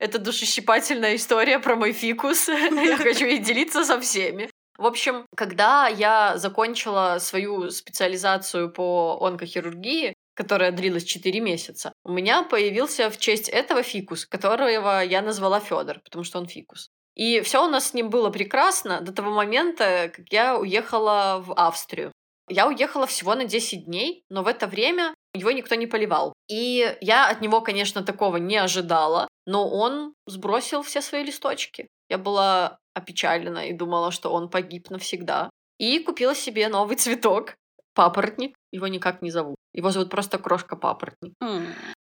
Это 0.00 0.18
душещипательная 0.18 1.14
история 1.14 1.60
про 1.60 1.76
мой 1.76 1.92
фикус. 1.92 2.48
Я 2.48 2.96
хочу 2.96 3.26
ей 3.26 3.38
делиться 3.38 3.84
со 3.84 4.00
всеми. 4.00 4.50
В 4.76 4.86
общем, 4.86 5.24
когда 5.36 5.86
я 5.86 6.36
закончила 6.36 7.18
свою 7.20 7.70
специализацию 7.70 8.72
по 8.72 9.20
онкохирургии, 9.20 10.14
которая 10.34 10.72
длилась 10.72 11.04
4 11.04 11.38
месяца, 11.38 11.92
у 12.02 12.10
меня 12.10 12.42
появился 12.42 13.08
в 13.08 13.18
честь 13.18 13.48
этого 13.48 13.84
фикус, 13.84 14.26
которого 14.26 15.00
я 15.04 15.22
назвала 15.22 15.60
Федор, 15.60 16.00
потому 16.00 16.24
что 16.24 16.40
он 16.40 16.48
фикус. 16.48 16.88
И 17.14 17.40
все 17.42 17.64
у 17.64 17.68
нас 17.68 17.90
с 17.90 17.94
ним 17.94 18.10
было 18.10 18.30
прекрасно 18.30 19.00
до 19.00 19.12
того 19.12 19.30
момента, 19.30 20.10
как 20.12 20.24
я 20.32 20.58
уехала 20.58 21.40
в 21.46 21.52
Австрию. 21.52 22.10
Я 22.48 22.66
уехала 22.68 23.06
всего 23.06 23.34
на 23.34 23.44
10 23.44 23.86
дней, 23.86 24.24
но 24.28 24.42
в 24.42 24.46
это 24.46 24.66
время 24.66 25.14
его 25.32 25.50
никто 25.50 25.74
не 25.74 25.86
поливал. 25.86 26.34
И 26.48 26.96
я 27.00 27.28
от 27.28 27.40
него, 27.40 27.60
конечно, 27.60 28.02
такого 28.02 28.36
не 28.36 28.56
ожидала, 28.56 29.28
но 29.46 29.68
он 29.68 30.14
сбросил 30.26 30.82
все 30.82 31.00
свои 31.00 31.24
листочки. 31.24 31.88
Я 32.08 32.18
была 32.18 32.78
опечалена 32.94 33.68
и 33.68 33.72
думала, 33.72 34.10
что 34.10 34.30
он 34.30 34.48
погиб 34.48 34.90
навсегда. 34.90 35.50
И 35.78 35.98
купила 35.98 36.34
себе 36.34 36.68
новый 36.68 36.96
цветок. 36.96 37.54
Папоротник. 37.94 38.54
Его 38.72 38.88
никак 38.88 39.22
не 39.22 39.30
зовут. 39.30 39.56
Его 39.72 39.90
зовут 39.90 40.10
просто 40.10 40.38
крошка-папоротник. 40.38 41.32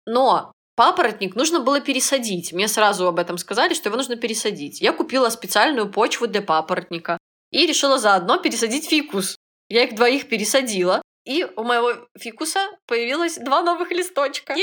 Но 0.06 0.52
папоротник 0.76 1.36
нужно 1.36 1.60
было 1.60 1.80
пересадить. 1.80 2.54
Мне 2.54 2.68
сразу 2.68 3.08
об 3.08 3.20
этом 3.20 3.38
сказали, 3.38 3.74
что 3.74 3.90
его 3.90 3.98
нужно 3.98 4.16
пересадить. 4.16 4.82
Я 4.82 4.94
купила 4.94 5.30
специальную 5.30 5.92
почву 5.92 6.28
для 6.28 6.42
папоротника 6.42 7.18
и 7.52 7.66
решила 7.66 7.98
заодно 7.98 8.38
пересадить 8.38 8.88
фикус. 8.88 9.38
Я 9.70 9.84
их 9.84 9.96
двоих 9.96 10.30
пересадила. 10.30 11.02
И 11.26 11.44
у 11.56 11.64
моего 11.64 12.08
фикуса 12.16 12.70
появилось 12.86 13.38
два 13.38 13.64
новых 13.64 13.90
листочка. 13.92 14.54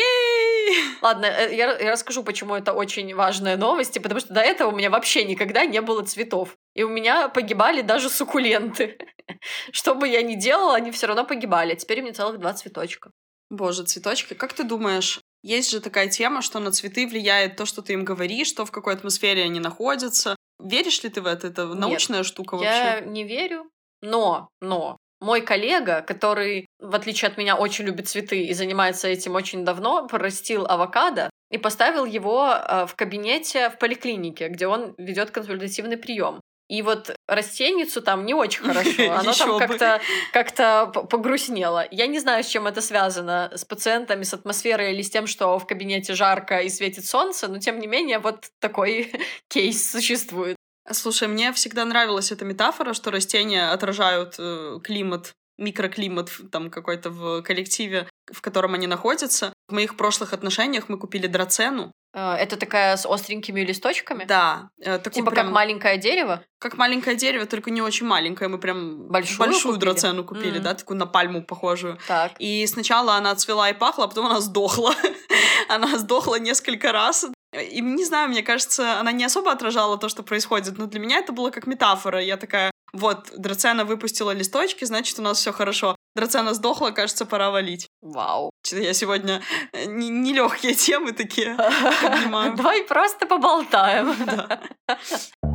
Ладно, 1.03 1.27
э, 1.27 1.57
я, 1.57 1.77
я 1.77 1.91
расскажу, 1.91 2.23
почему 2.23 2.55
это 2.55 2.73
очень 2.73 3.13
важная 3.17 3.57
новость, 3.57 4.01
потому 4.01 4.21
что 4.21 4.33
до 4.33 4.41
этого 4.41 4.71
у 4.71 4.77
меня 4.77 4.89
вообще 4.89 5.25
никогда 5.25 5.67
не 5.67 5.81
было 5.81 6.03
цветов. 6.05 6.57
И 6.75 6.85
у 6.85 6.89
меня 6.89 7.29
погибали 7.29 7.83
даже 7.83 8.09
суккуленты. 8.09 8.97
Что 9.73 9.97
бы 9.97 10.07
я 10.07 10.23
ни 10.23 10.37
делала, 10.37 10.77
они 10.77 10.93
все 10.93 11.09
равно 11.09 11.25
погибали. 11.25 11.75
Теперь 11.75 11.99
у 11.99 12.05
меня 12.05 12.15
целых 12.15 12.39
два 12.39 12.55
цветочка. 12.55 13.11
Боже, 13.51 13.83
цветочки, 13.83 14.35
как 14.35 14.53
ты 14.53 14.63
думаешь, 14.63 15.21
есть 15.43 15.71
же 15.71 15.81
такая 15.81 16.09
тема, 16.09 16.43
что 16.43 16.61
на 16.61 16.71
цветы 16.71 17.09
влияет 17.09 17.57
то, 17.57 17.67
что 17.67 17.83
ты 17.83 17.95
им 17.95 18.05
говоришь, 18.05 18.47
что 18.47 18.65
в 18.65 18.71
какой 18.71 18.95
атмосфере 18.95 19.43
они 19.43 19.59
находятся. 19.59 20.37
Веришь 20.61 21.03
ли 21.03 21.11
ты 21.11 21.21
в 21.21 21.27
это? 21.27 21.49
Это 21.49 21.67
научная 21.67 22.19
Нет, 22.19 22.27
штука 22.27 22.57
Я 22.63 22.95
вообще? 23.01 23.11
не 23.11 23.25
верю, 23.25 23.69
но, 24.03 24.49
но 24.61 24.99
мой 25.21 25.41
коллега, 25.41 26.03
который, 26.03 26.67
в 26.81 26.95
отличие 26.95 27.29
от 27.29 27.39
меня, 27.39 27.57
очень 27.57 27.85
любит 27.85 28.09
цветы 28.09 28.45
и 28.45 28.53
занимается 28.55 29.09
этим 29.09 29.37
очень 29.37 29.65
давно, 29.65 30.07
прорастил 30.09 30.67
авокадо 30.67 31.31
и 31.51 31.59
поставил 31.59 32.05
его 32.05 32.53
э, 32.53 32.87
в 32.87 32.97
кабинете 32.97 33.71
в 33.71 33.79
поликлинике, 33.79 34.49
где 34.49 34.67
он 34.67 34.95
ведет 34.99 35.31
консультативный 35.31 35.97
прием. 35.97 36.41
И 36.69 36.81
вот 36.81 37.15
растенницу 37.29 38.01
там 38.01 38.25
не 38.25 38.35
очень 38.35 38.63
хорошо. 38.63 39.13
Оно 39.13 39.31
Ещё 39.31 39.59
там 39.59 39.69
как-то 39.69 40.01
как 40.33 41.09
погрустнело. 41.11 41.87
Я 41.91 42.07
не 42.07 42.19
знаю, 42.19 42.43
с 42.43 42.47
чем 42.47 42.67
это 42.67 42.81
связано. 42.81 43.51
С 43.55 43.65
пациентами, 43.65 44.23
с 44.23 44.33
атмосферой 44.33 44.95
или 44.95 45.03
с 45.03 45.11
тем, 45.11 45.27
что 45.27 45.59
в 45.59 45.67
кабинете 45.67 46.15
жарко 46.15 46.61
и 46.61 46.71
светит 46.71 47.05
солнце. 47.05 47.49
Но 47.49 47.59
тем 47.59 47.79
не 47.79 47.87
менее, 47.87 48.19
вот 48.19 48.49
такой 48.59 49.13
кейс 49.49 49.91
существует. 49.91 50.57
Слушай, 50.91 51.29
мне 51.29 51.53
всегда 51.53 51.85
нравилась 51.85 52.33
эта 52.33 52.45
метафора, 52.45 52.93
что 52.93 53.11
растения 53.11 53.71
отражают 53.71 54.35
э, 54.39 54.79
климат, 54.83 55.33
микроклимат 55.59 56.31
там 56.51 56.71
какой-то 56.71 57.11
в 57.11 57.43
коллективе, 57.43 58.09
в 58.33 58.41
котором 58.41 58.75
они 58.75 58.87
находятся. 58.89 59.53
В 59.69 59.75
моих 59.75 59.97
прошлых 59.97 60.33
отношениях 60.33 60.89
мы 60.89 60.99
купили 60.99 61.29
драцену. 61.29 61.93
Э, 62.15 62.35
Это 62.35 62.57
такая 62.57 62.97
с 62.97 63.07
остренькими 63.07 63.61
листочками? 63.61 64.25
Да, 64.25 64.71
э, 64.81 64.99
такую 64.99 65.13
Типа 65.23 65.31
прям- 65.31 65.47
как 65.47 65.55
маленькое 65.55 65.99
дерево? 65.99 66.43
как 66.59 66.77
маленькое 66.77 67.17
дерево, 67.17 67.47
только 67.47 67.71
не 67.71 67.81
очень 67.81 68.07
маленькое. 68.07 68.49
Мы 68.49 68.59
прям 68.59 69.07
Большую 69.09 69.61
купили? 69.63 69.79
драцену 69.79 70.25
купили, 70.25 70.57
М. 70.59 70.63
да, 70.65 70.75
такую 70.75 70.97
на 70.99 71.07
пальму 71.07 71.43
похожую. 71.45 71.99
Так. 72.09 72.33
И 72.41 72.67
сначала 72.67 73.15
она 73.15 73.35
цвела 73.37 73.71
и 73.71 73.73
пахла, 73.73 74.05
а 74.07 74.09
потом 74.09 74.27
она 74.27 74.41
сдохла. 74.41 74.95
она 75.69 75.97
сдохла 75.99 76.37
несколько 76.41 76.91
раз. 76.93 77.27
И 77.53 77.81
не 77.81 78.05
знаю, 78.05 78.29
мне 78.31 78.43
кажется, 78.43 78.99
она 78.99 79.13
не 79.13 79.25
особо 79.25 79.53
отражала 79.53 79.99
то, 79.99 80.09
что 80.09 80.23
происходит, 80.23 80.79
но 80.79 80.87
для 80.87 81.01
меня 81.01 81.19
это 81.19 81.33
было 81.33 81.51
как 81.51 81.67
метафора. 81.67 82.23
Я 82.23 82.37
такая, 82.37 82.71
вот, 82.93 83.31
драцена 83.37 83.85
выпустила 83.85 84.31
листочки, 84.31 84.85
значит, 84.85 85.19
у 85.19 85.23
нас 85.23 85.39
все 85.39 85.53
хорошо. 85.53 85.97
Драцена 86.15 86.55
сдохла, 86.55 86.91
кажется, 86.91 87.27
пора 87.27 87.51
валить. 87.51 87.89
Вау. 88.01 88.51
Что-то 88.65 88.83
я 88.83 88.95
сегодня 88.95 89.43
э, 89.73 89.85
нелегкие 89.85 90.75
темы 90.75 91.13
такие 91.13 91.57
поднимаю. 92.03 92.55
Давай 92.57 92.85
просто 92.85 93.27
поболтаем. 93.27 94.15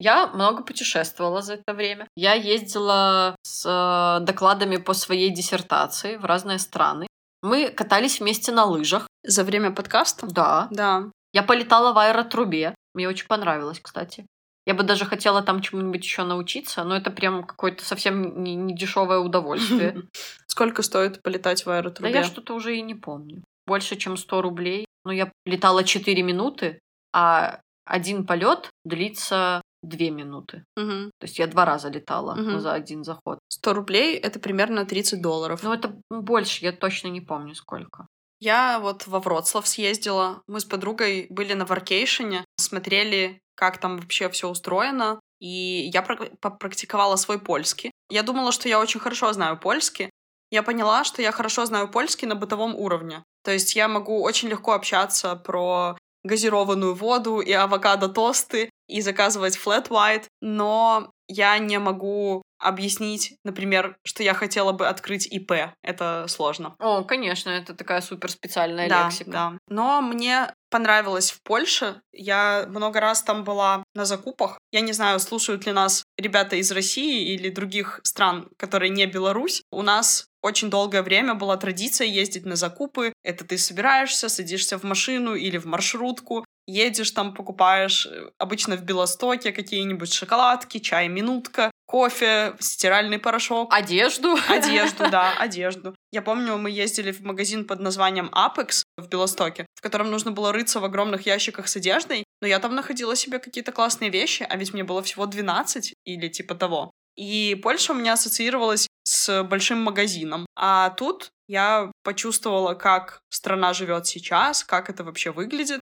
Я 0.00 0.28
много 0.28 0.62
путешествовала 0.62 1.42
за 1.42 1.54
это 1.54 1.74
время. 1.74 2.06
Я 2.14 2.34
ездила 2.34 3.34
с 3.42 3.66
э, 3.66 4.24
докладами 4.24 4.76
по 4.76 4.94
своей 4.94 5.30
диссертации 5.30 6.16
в 6.16 6.24
разные 6.24 6.60
страны. 6.60 7.07
Мы 7.42 7.70
катались 7.70 8.20
вместе 8.20 8.52
на 8.52 8.64
лыжах. 8.64 9.06
За 9.24 9.44
время 9.44 9.70
подкаста? 9.70 10.26
Да. 10.26 10.68
Да. 10.70 11.10
Я 11.32 11.42
полетала 11.42 11.92
в 11.92 11.98
аэротрубе. 11.98 12.74
Мне 12.94 13.08
очень 13.08 13.26
понравилось, 13.26 13.80
кстати. 13.80 14.26
Я 14.66 14.74
бы 14.74 14.82
даже 14.82 15.04
хотела 15.06 15.40
там 15.42 15.62
чему-нибудь 15.62 16.04
еще 16.04 16.24
научиться, 16.24 16.84
но 16.84 16.96
это 16.96 17.10
прям 17.10 17.44
какое-то 17.44 17.84
совсем 17.84 18.42
не, 18.42 18.54
не 18.54 18.74
дешевое 18.74 19.18
удовольствие. 19.18 20.02
Сколько 20.46 20.82
стоит 20.82 21.22
полетать 21.22 21.62
в 21.62 21.66
Да 21.66 21.78
аэротрубе? 21.78 22.12
я 22.12 22.24
что-то 22.24 22.54
уже 22.54 22.76
и 22.76 22.82
не 22.82 22.94
помню. 22.94 23.42
Больше, 23.66 23.96
чем 23.96 24.16
100 24.16 24.42
рублей. 24.42 24.84
Но 25.04 25.12
я 25.12 25.32
летала 25.46 25.84
4 25.84 26.22
минуты, 26.22 26.80
а 27.14 27.60
один 27.86 28.26
полет 28.26 28.68
длится 28.84 29.62
2 29.82 30.10
минуты. 30.10 30.64
Мгм. 30.76 31.10
То 31.18 31.24
есть 31.26 31.38
я 31.38 31.46
два 31.46 31.64
раза 31.64 31.88
летала 31.88 32.34
Мгм. 32.34 32.60
за 32.60 32.72
один 32.72 33.04
заход. 33.04 33.38
100 33.48 33.74
рублей— 33.74 34.16
это 34.22 34.38
примерно 34.40 34.84
30 34.84 35.20
долларов. 35.22 35.62
Но 35.62 35.74
это 35.74 35.94
больше, 36.10 36.64
я 36.64 36.72
точно 36.72 37.08
не 37.08 37.20
помню 37.20 37.54
сколько. 37.54 38.06
Я 38.40 38.78
вот 38.78 39.06
во 39.06 39.18
Вроцлав 39.20 39.66
съездила. 39.66 40.42
Мы 40.46 40.60
с 40.60 40.64
подругой 40.64 41.26
были 41.30 41.54
на 41.54 41.64
варкейшене, 41.64 42.44
смотрели, 42.56 43.40
как 43.56 43.78
там 43.78 43.96
вообще 43.98 44.28
все 44.28 44.48
устроено. 44.48 45.20
И 45.40 45.90
я 45.92 46.02
прак- 46.02 46.36
попрактиковала 46.40 47.16
свой 47.16 47.38
польский. 47.38 47.90
Я 48.10 48.22
думала, 48.22 48.52
что 48.52 48.68
я 48.68 48.80
очень 48.80 49.00
хорошо 49.00 49.32
знаю 49.32 49.58
польский. 49.58 50.10
Я 50.50 50.62
поняла, 50.62 51.04
что 51.04 51.20
я 51.22 51.30
хорошо 51.32 51.66
знаю 51.66 51.88
польский 51.88 52.26
на 52.28 52.34
бытовом 52.34 52.74
уровне. 52.74 53.22
То 53.44 53.50
есть 53.52 53.76
я 53.76 53.86
могу 53.88 54.22
очень 54.22 54.48
легко 54.48 54.72
общаться 54.72 55.36
про 55.36 55.96
газированную 56.28 56.94
воду 56.94 57.40
и 57.40 57.52
авокадо-тосты 57.52 58.70
и 58.88 59.00
заказывать 59.00 59.56
flat 59.58 59.88
white, 59.88 60.24
но 60.40 61.10
я 61.26 61.58
не 61.58 61.78
могу 61.78 62.42
объяснить, 62.58 63.36
например, 63.44 63.96
что 64.04 64.22
я 64.22 64.34
хотела 64.34 64.72
бы 64.72 64.88
открыть 64.88 65.26
ИП. 65.26 65.52
Это 65.82 66.24
сложно. 66.28 66.74
О, 66.80 67.04
конечно, 67.04 67.50
это 67.50 67.74
такая 67.74 68.00
супер 68.00 68.30
специальная 68.30 68.88
Да, 68.88 69.04
лексика. 69.04 69.30
да. 69.30 69.52
Но 69.68 70.00
мне 70.00 70.52
понравилось 70.70 71.30
в 71.30 71.42
Польше. 71.44 72.00
Я 72.12 72.64
много 72.68 72.98
раз 73.00 73.22
там 73.22 73.44
была 73.44 73.84
на 73.94 74.04
закупах. 74.04 74.58
Я 74.72 74.80
не 74.80 74.92
знаю, 74.92 75.20
слушают 75.20 75.66
ли 75.66 75.72
нас 75.72 76.02
ребята 76.16 76.56
из 76.56 76.72
России 76.72 77.32
или 77.34 77.48
других 77.50 78.00
стран, 78.02 78.48
которые 78.56 78.90
не 78.90 79.06
Беларусь. 79.06 79.62
У 79.70 79.82
нас 79.82 80.26
очень 80.42 80.70
долгое 80.70 81.02
время 81.02 81.34
была 81.34 81.56
традиция 81.56 82.06
ездить 82.06 82.46
на 82.46 82.56
закупы. 82.56 83.12
Это 83.24 83.44
ты 83.44 83.58
собираешься, 83.58 84.28
садишься 84.28 84.78
в 84.78 84.84
машину 84.84 85.34
или 85.34 85.58
в 85.58 85.66
маршрутку, 85.66 86.44
едешь 86.68 87.10
там, 87.10 87.34
покупаешь 87.34 88.06
э, 88.06 88.30
обычно 88.38 88.76
в 88.76 88.82
Белостоке 88.82 89.52
какие-нибудь 89.52 90.12
шоколадки, 90.12 90.78
чай, 90.78 91.08
минутка, 91.08 91.70
кофе, 91.86 92.54
стиральный 92.60 93.18
порошок. 93.18 93.72
Одежду. 93.72 94.36
Одежду, 94.48 95.10
да, 95.10 95.32
одежду. 95.38 95.94
Я 96.12 96.22
помню, 96.22 96.58
мы 96.58 96.70
ездили 96.70 97.10
в 97.10 97.20
магазин 97.20 97.66
под 97.66 97.80
названием 97.80 98.30
Apex 98.34 98.82
в 98.98 99.08
Белостоке, 99.08 99.66
в 99.74 99.80
котором 99.80 100.10
нужно 100.10 100.30
было 100.30 100.52
рыться 100.52 100.80
в 100.80 100.84
огромных 100.84 101.26
ящиках 101.26 101.68
с 101.68 101.76
одеждой, 101.76 102.24
но 102.40 102.46
я 102.46 102.58
там 102.60 102.74
находила 102.74 103.16
себе 103.16 103.38
какие-то 103.38 103.72
классные 103.72 104.10
вещи, 104.10 104.46
а 104.48 104.56
ведь 104.56 104.74
мне 104.74 104.84
было 104.84 105.02
всего 105.02 105.26
12 105.26 105.94
или 106.04 106.28
типа 106.28 106.54
того. 106.54 106.92
И 107.18 107.58
Польша 107.64 107.92
у 107.92 107.96
меня 107.96 108.12
ассоциировалась 108.12 108.86
с 109.02 109.42
большим 109.42 109.82
магазином. 109.82 110.46
А 110.54 110.90
тут 110.90 111.30
я 111.48 111.90
почувствовала, 112.04 112.74
как 112.74 113.22
страна 113.28 113.74
живет 113.74 114.06
сейчас, 114.06 114.62
как 114.62 114.88
это 114.88 115.02
вообще 115.02 115.32
выглядит. 115.32 115.80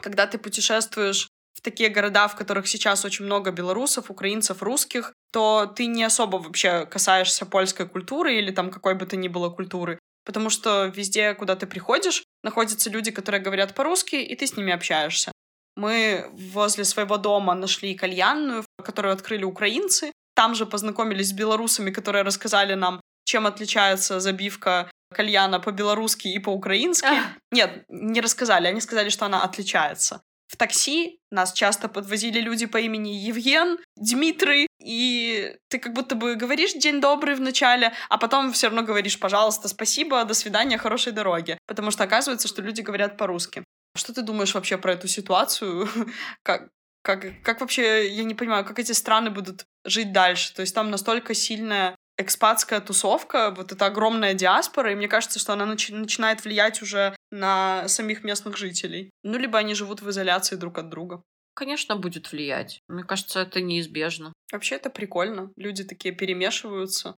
Когда 0.00 0.28
ты 0.28 0.38
путешествуешь 0.38 1.28
в 1.54 1.60
такие 1.60 1.88
города, 1.88 2.28
в 2.28 2.36
которых 2.36 2.68
сейчас 2.68 3.04
очень 3.04 3.24
много 3.24 3.50
белорусов, 3.50 4.10
украинцев, 4.10 4.62
русских, 4.62 5.12
то 5.32 5.66
ты 5.66 5.86
не 5.86 6.04
особо 6.04 6.36
вообще 6.36 6.86
касаешься 6.86 7.46
польской 7.46 7.88
культуры 7.88 8.36
или 8.36 8.52
там 8.52 8.70
какой 8.70 8.94
бы 8.94 9.06
то 9.06 9.16
ни 9.16 9.26
было 9.26 9.50
культуры. 9.50 9.98
Потому 10.24 10.50
что 10.50 10.86
везде, 10.86 11.34
куда 11.34 11.56
ты 11.56 11.66
приходишь, 11.66 12.22
находятся 12.44 12.90
люди, 12.90 13.10
которые 13.10 13.42
говорят 13.42 13.74
по-русски, 13.74 14.16
и 14.16 14.36
ты 14.36 14.46
с 14.46 14.56
ними 14.56 14.72
общаешься. 14.72 15.32
Мы 15.74 16.28
возле 16.32 16.84
своего 16.84 17.16
дома 17.16 17.54
нашли 17.54 17.94
кальянную, 17.96 18.64
которую 18.82 19.12
открыли 19.12 19.44
украинцы. 19.44 20.12
Там 20.36 20.54
же 20.54 20.66
познакомились 20.66 21.30
с 21.30 21.32
белорусами, 21.32 21.90
которые 21.90 22.22
рассказали 22.22 22.74
нам, 22.74 23.00
чем 23.24 23.46
отличается 23.46 24.20
забивка 24.20 24.90
кальяна 25.14 25.60
по-белорусски 25.60 26.28
и 26.28 26.38
по-украински. 26.38 27.08
Нет, 27.50 27.84
не 27.88 28.20
рассказали, 28.20 28.66
они 28.66 28.80
сказали, 28.80 29.08
что 29.08 29.24
она 29.24 29.42
отличается. 29.42 30.22
В 30.48 30.56
такси 30.56 31.18
нас 31.32 31.52
часто 31.52 31.88
подвозили 31.88 32.40
люди 32.40 32.66
по 32.66 32.76
имени 32.76 33.08
Евген, 33.08 33.78
Дмитрий, 33.96 34.68
и 34.80 35.56
ты 35.68 35.78
как 35.78 35.92
будто 35.92 36.14
бы 36.14 36.36
говоришь 36.36 36.74
«день 36.74 37.00
добрый» 37.00 37.34
в 37.34 37.40
начале, 37.40 37.92
а 38.08 38.18
потом 38.18 38.52
все 38.52 38.68
равно 38.68 38.82
говоришь 38.82 39.18
«пожалуйста, 39.18 39.68
спасибо, 39.68 40.24
до 40.24 40.34
свидания, 40.34 40.78
хорошей 40.78 41.12
дороги», 41.12 41.58
потому 41.66 41.90
что 41.90 42.04
оказывается, 42.04 42.46
что 42.46 42.62
люди 42.62 42.82
говорят 42.82 43.16
по-русски. 43.16 43.64
Что 43.96 44.12
ты 44.12 44.22
думаешь 44.22 44.54
вообще 44.54 44.76
про 44.78 44.92
эту 44.92 45.08
ситуацию? 45.08 45.88
Как, 46.44 46.68
как, 47.06 47.24
как 47.44 47.60
вообще, 47.60 48.08
я 48.08 48.24
не 48.24 48.34
понимаю, 48.34 48.64
как 48.64 48.80
эти 48.80 48.90
страны 48.90 49.30
будут 49.30 49.64
жить 49.86 50.12
дальше? 50.12 50.54
То 50.54 50.60
есть 50.62 50.74
там 50.74 50.90
настолько 50.90 51.34
сильная 51.34 51.96
экспатская 52.18 52.80
тусовка, 52.80 53.50
вот 53.50 53.72
эта 53.72 53.86
огромная 53.86 54.34
диаспора, 54.34 54.92
и 54.92 54.94
мне 54.94 55.08
кажется, 55.08 55.38
что 55.38 55.52
она 55.52 55.66
начи- 55.66 55.94
начинает 55.94 56.44
влиять 56.44 56.82
уже 56.82 57.14
на 57.30 57.86
самих 57.88 58.24
местных 58.24 58.56
жителей. 58.56 59.10
Ну, 59.22 59.36
либо 59.38 59.58
они 59.58 59.74
живут 59.74 60.00
в 60.00 60.10
изоляции 60.10 60.56
друг 60.56 60.78
от 60.78 60.88
друга. 60.88 61.22
Конечно, 61.54 61.96
будет 61.96 62.32
влиять. 62.32 62.80
Мне 62.88 63.02
кажется, 63.02 63.40
это 63.40 63.60
неизбежно. 63.60 64.32
Вообще 64.52 64.76
это 64.76 64.90
прикольно. 64.90 65.50
Люди 65.56 65.84
такие 65.84 66.14
перемешиваются. 66.14 67.16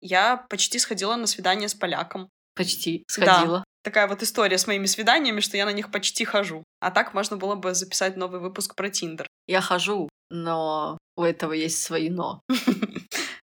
Я 0.00 0.36
почти 0.48 0.78
сходила 0.78 1.16
на 1.16 1.26
свидание 1.26 1.68
с 1.68 1.74
поляком. 1.74 2.28
Почти 2.54 3.04
Да. 3.18 3.64
Такая 3.88 4.06
вот 4.06 4.22
история 4.22 4.58
с 4.58 4.66
моими 4.66 4.84
свиданиями, 4.84 5.40
что 5.40 5.56
я 5.56 5.64
на 5.64 5.72
них 5.72 5.90
почти 5.90 6.26
хожу. 6.26 6.62
А 6.78 6.90
так 6.90 7.14
можно 7.14 7.38
было 7.38 7.54
бы 7.54 7.72
записать 7.72 8.18
новый 8.18 8.38
выпуск 8.38 8.74
про 8.74 8.90
Тиндер. 8.90 9.26
Я 9.46 9.62
хожу, 9.62 10.10
но 10.28 10.98
у 11.16 11.22
этого 11.22 11.54
есть 11.54 11.82
свои 11.82 12.10
но. 12.10 12.42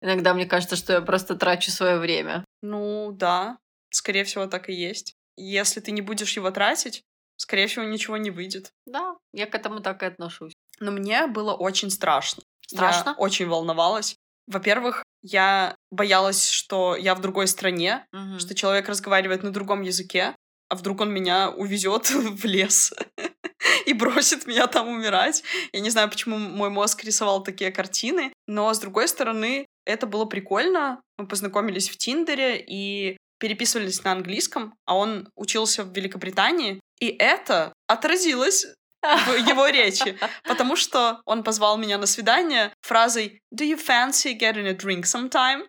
Иногда 0.01 0.33
мне 0.33 0.45
кажется, 0.45 0.75
что 0.75 0.91
я 0.91 1.01
просто 1.01 1.35
трачу 1.35 1.71
свое 1.71 1.97
время. 1.97 2.43
Ну 2.61 3.13
да, 3.13 3.57
скорее 3.89 4.25
всего, 4.25 4.45
так 4.45 4.67
и 4.67 4.73
есть. 4.73 5.13
Если 5.37 5.79
ты 5.79 5.91
не 5.91 6.01
будешь 6.01 6.35
его 6.35 6.51
тратить, 6.51 7.03
скорее 7.37 7.67
всего, 7.67 7.85
ничего 7.85 8.17
не 8.17 8.29
выйдет. 8.29 8.71
Да, 8.85 9.15
я 9.31 9.45
к 9.45 9.55
этому 9.55 9.79
так 9.79 10.03
и 10.03 10.07
отношусь. 10.07 10.51
Но 10.81 10.91
мне 10.91 11.25
было 11.27 11.53
очень 11.53 11.89
страшно. 11.89 12.43
Страшно? 12.67 13.11
Я 13.11 13.15
очень 13.15 13.47
волновалась. 13.47 14.17
Во-первых, 14.47 15.02
я 15.23 15.75
боялась, 15.91 16.49
что 16.49 16.95
я 16.95 17.15
в 17.15 17.21
другой 17.21 17.47
стране, 17.47 18.05
Мгм. 18.11 18.39
что 18.39 18.53
человек 18.53 18.87
разговаривает 18.89 19.41
на 19.41 19.51
другом 19.51 19.81
языке, 19.81 20.35
а 20.69 20.75
вдруг 20.75 21.01
он 21.01 21.11
меня 21.11 21.49
увезет 21.49 22.09
в 22.11 22.45
лес 22.45 22.93
и 23.85 23.93
бросит 23.93 24.45
меня 24.45 24.67
там 24.67 24.87
умирать. 24.89 25.43
Я 25.71 25.79
не 25.79 25.89
знаю, 25.89 26.09
почему 26.09 26.37
мой 26.37 26.69
мозг 26.69 27.03
рисовал 27.03 27.41
такие 27.43 27.71
картины, 27.71 28.33
но 28.47 28.73
с 28.73 28.79
другой 28.79 29.07
стороны, 29.07 29.65
это 29.85 30.05
было 30.07 30.25
прикольно. 30.25 31.01
Мы 31.17 31.27
познакомились 31.27 31.89
в 31.89 31.97
Тиндере 31.97 32.63
и 32.65 33.17
переписывались 33.39 34.03
на 34.03 34.13
английском, 34.13 34.73
а 34.85 34.95
он 34.95 35.27
учился 35.35 35.83
в 35.83 35.93
Великобритании, 35.93 36.79
и 36.99 37.07
это 37.07 37.73
отразилось 37.87 38.65
в 39.03 39.35
его 39.49 39.67
речи, 39.67 40.17
потому 40.43 40.75
что 40.75 41.21
он 41.25 41.43
позвал 41.43 41.77
меня 41.77 41.97
на 41.97 42.05
свидание 42.05 42.73
фразой 42.81 43.41
«Do 43.53 43.63
you 43.65 43.77
fancy 43.77 44.37
getting 44.37 44.67
a 44.67 44.73
drink 44.73 45.03
sometime?» 45.03 45.63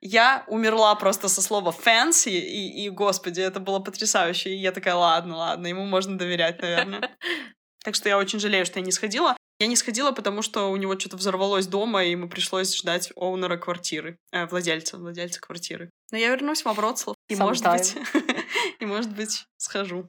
Я 0.00 0.44
умерла 0.46 0.94
просто 0.94 1.28
со 1.28 1.42
слова 1.42 1.70
fancy, 1.72 2.32
и, 2.32 2.84
и, 2.84 2.90
господи, 2.90 3.40
это 3.40 3.60
было 3.60 3.78
потрясающе. 3.78 4.50
И 4.50 4.58
я 4.58 4.72
такая, 4.72 4.94
ладно, 4.94 5.36
ладно, 5.36 5.66
ему 5.66 5.84
можно 5.84 6.18
доверять, 6.18 6.60
наверное. 6.62 7.16
Так 7.84 7.94
что 7.94 8.08
я 8.08 8.18
очень 8.18 8.40
жалею, 8.40 8.66
что 8.66 8.80
я 8.80 8.84
не 8.84 8.92
сходила. 8.92 9.36
Я 9.60 9.66
не 9.66 9.76
сходила, 9.76 10.12
потому 10.12 10.42
что 10.42 10.70
у 10.70 10.76
него 10.76 10.98
что-то 10.98 11.16
взорвалось 11.16 11.66
дома, 11.66 12.04
и 12.04 12.10
ему 12.10 12.28
пришлось 12.28 12.76
ждать 12.76 13.10
оунера 13.16 13.56
квартиры, 13.56 14.18
э, 14.30 14.46
владельца, 14.46 14.98
владельца 14.98 15.40
квартиры. 15.40 15.90
Но 16.12 16.18
я 16.18 16.28
вернусь 16.28 16.64
во 16.64 16.72
Вроцлав, 16.74 17.16
и, 17.28 17.34
может 17.34 17.64
быть, 17.64 17.96
и, 18.80 18.86
может 18.86 19.10
быть, 19.10 19.46
схожу. 19.56 20.08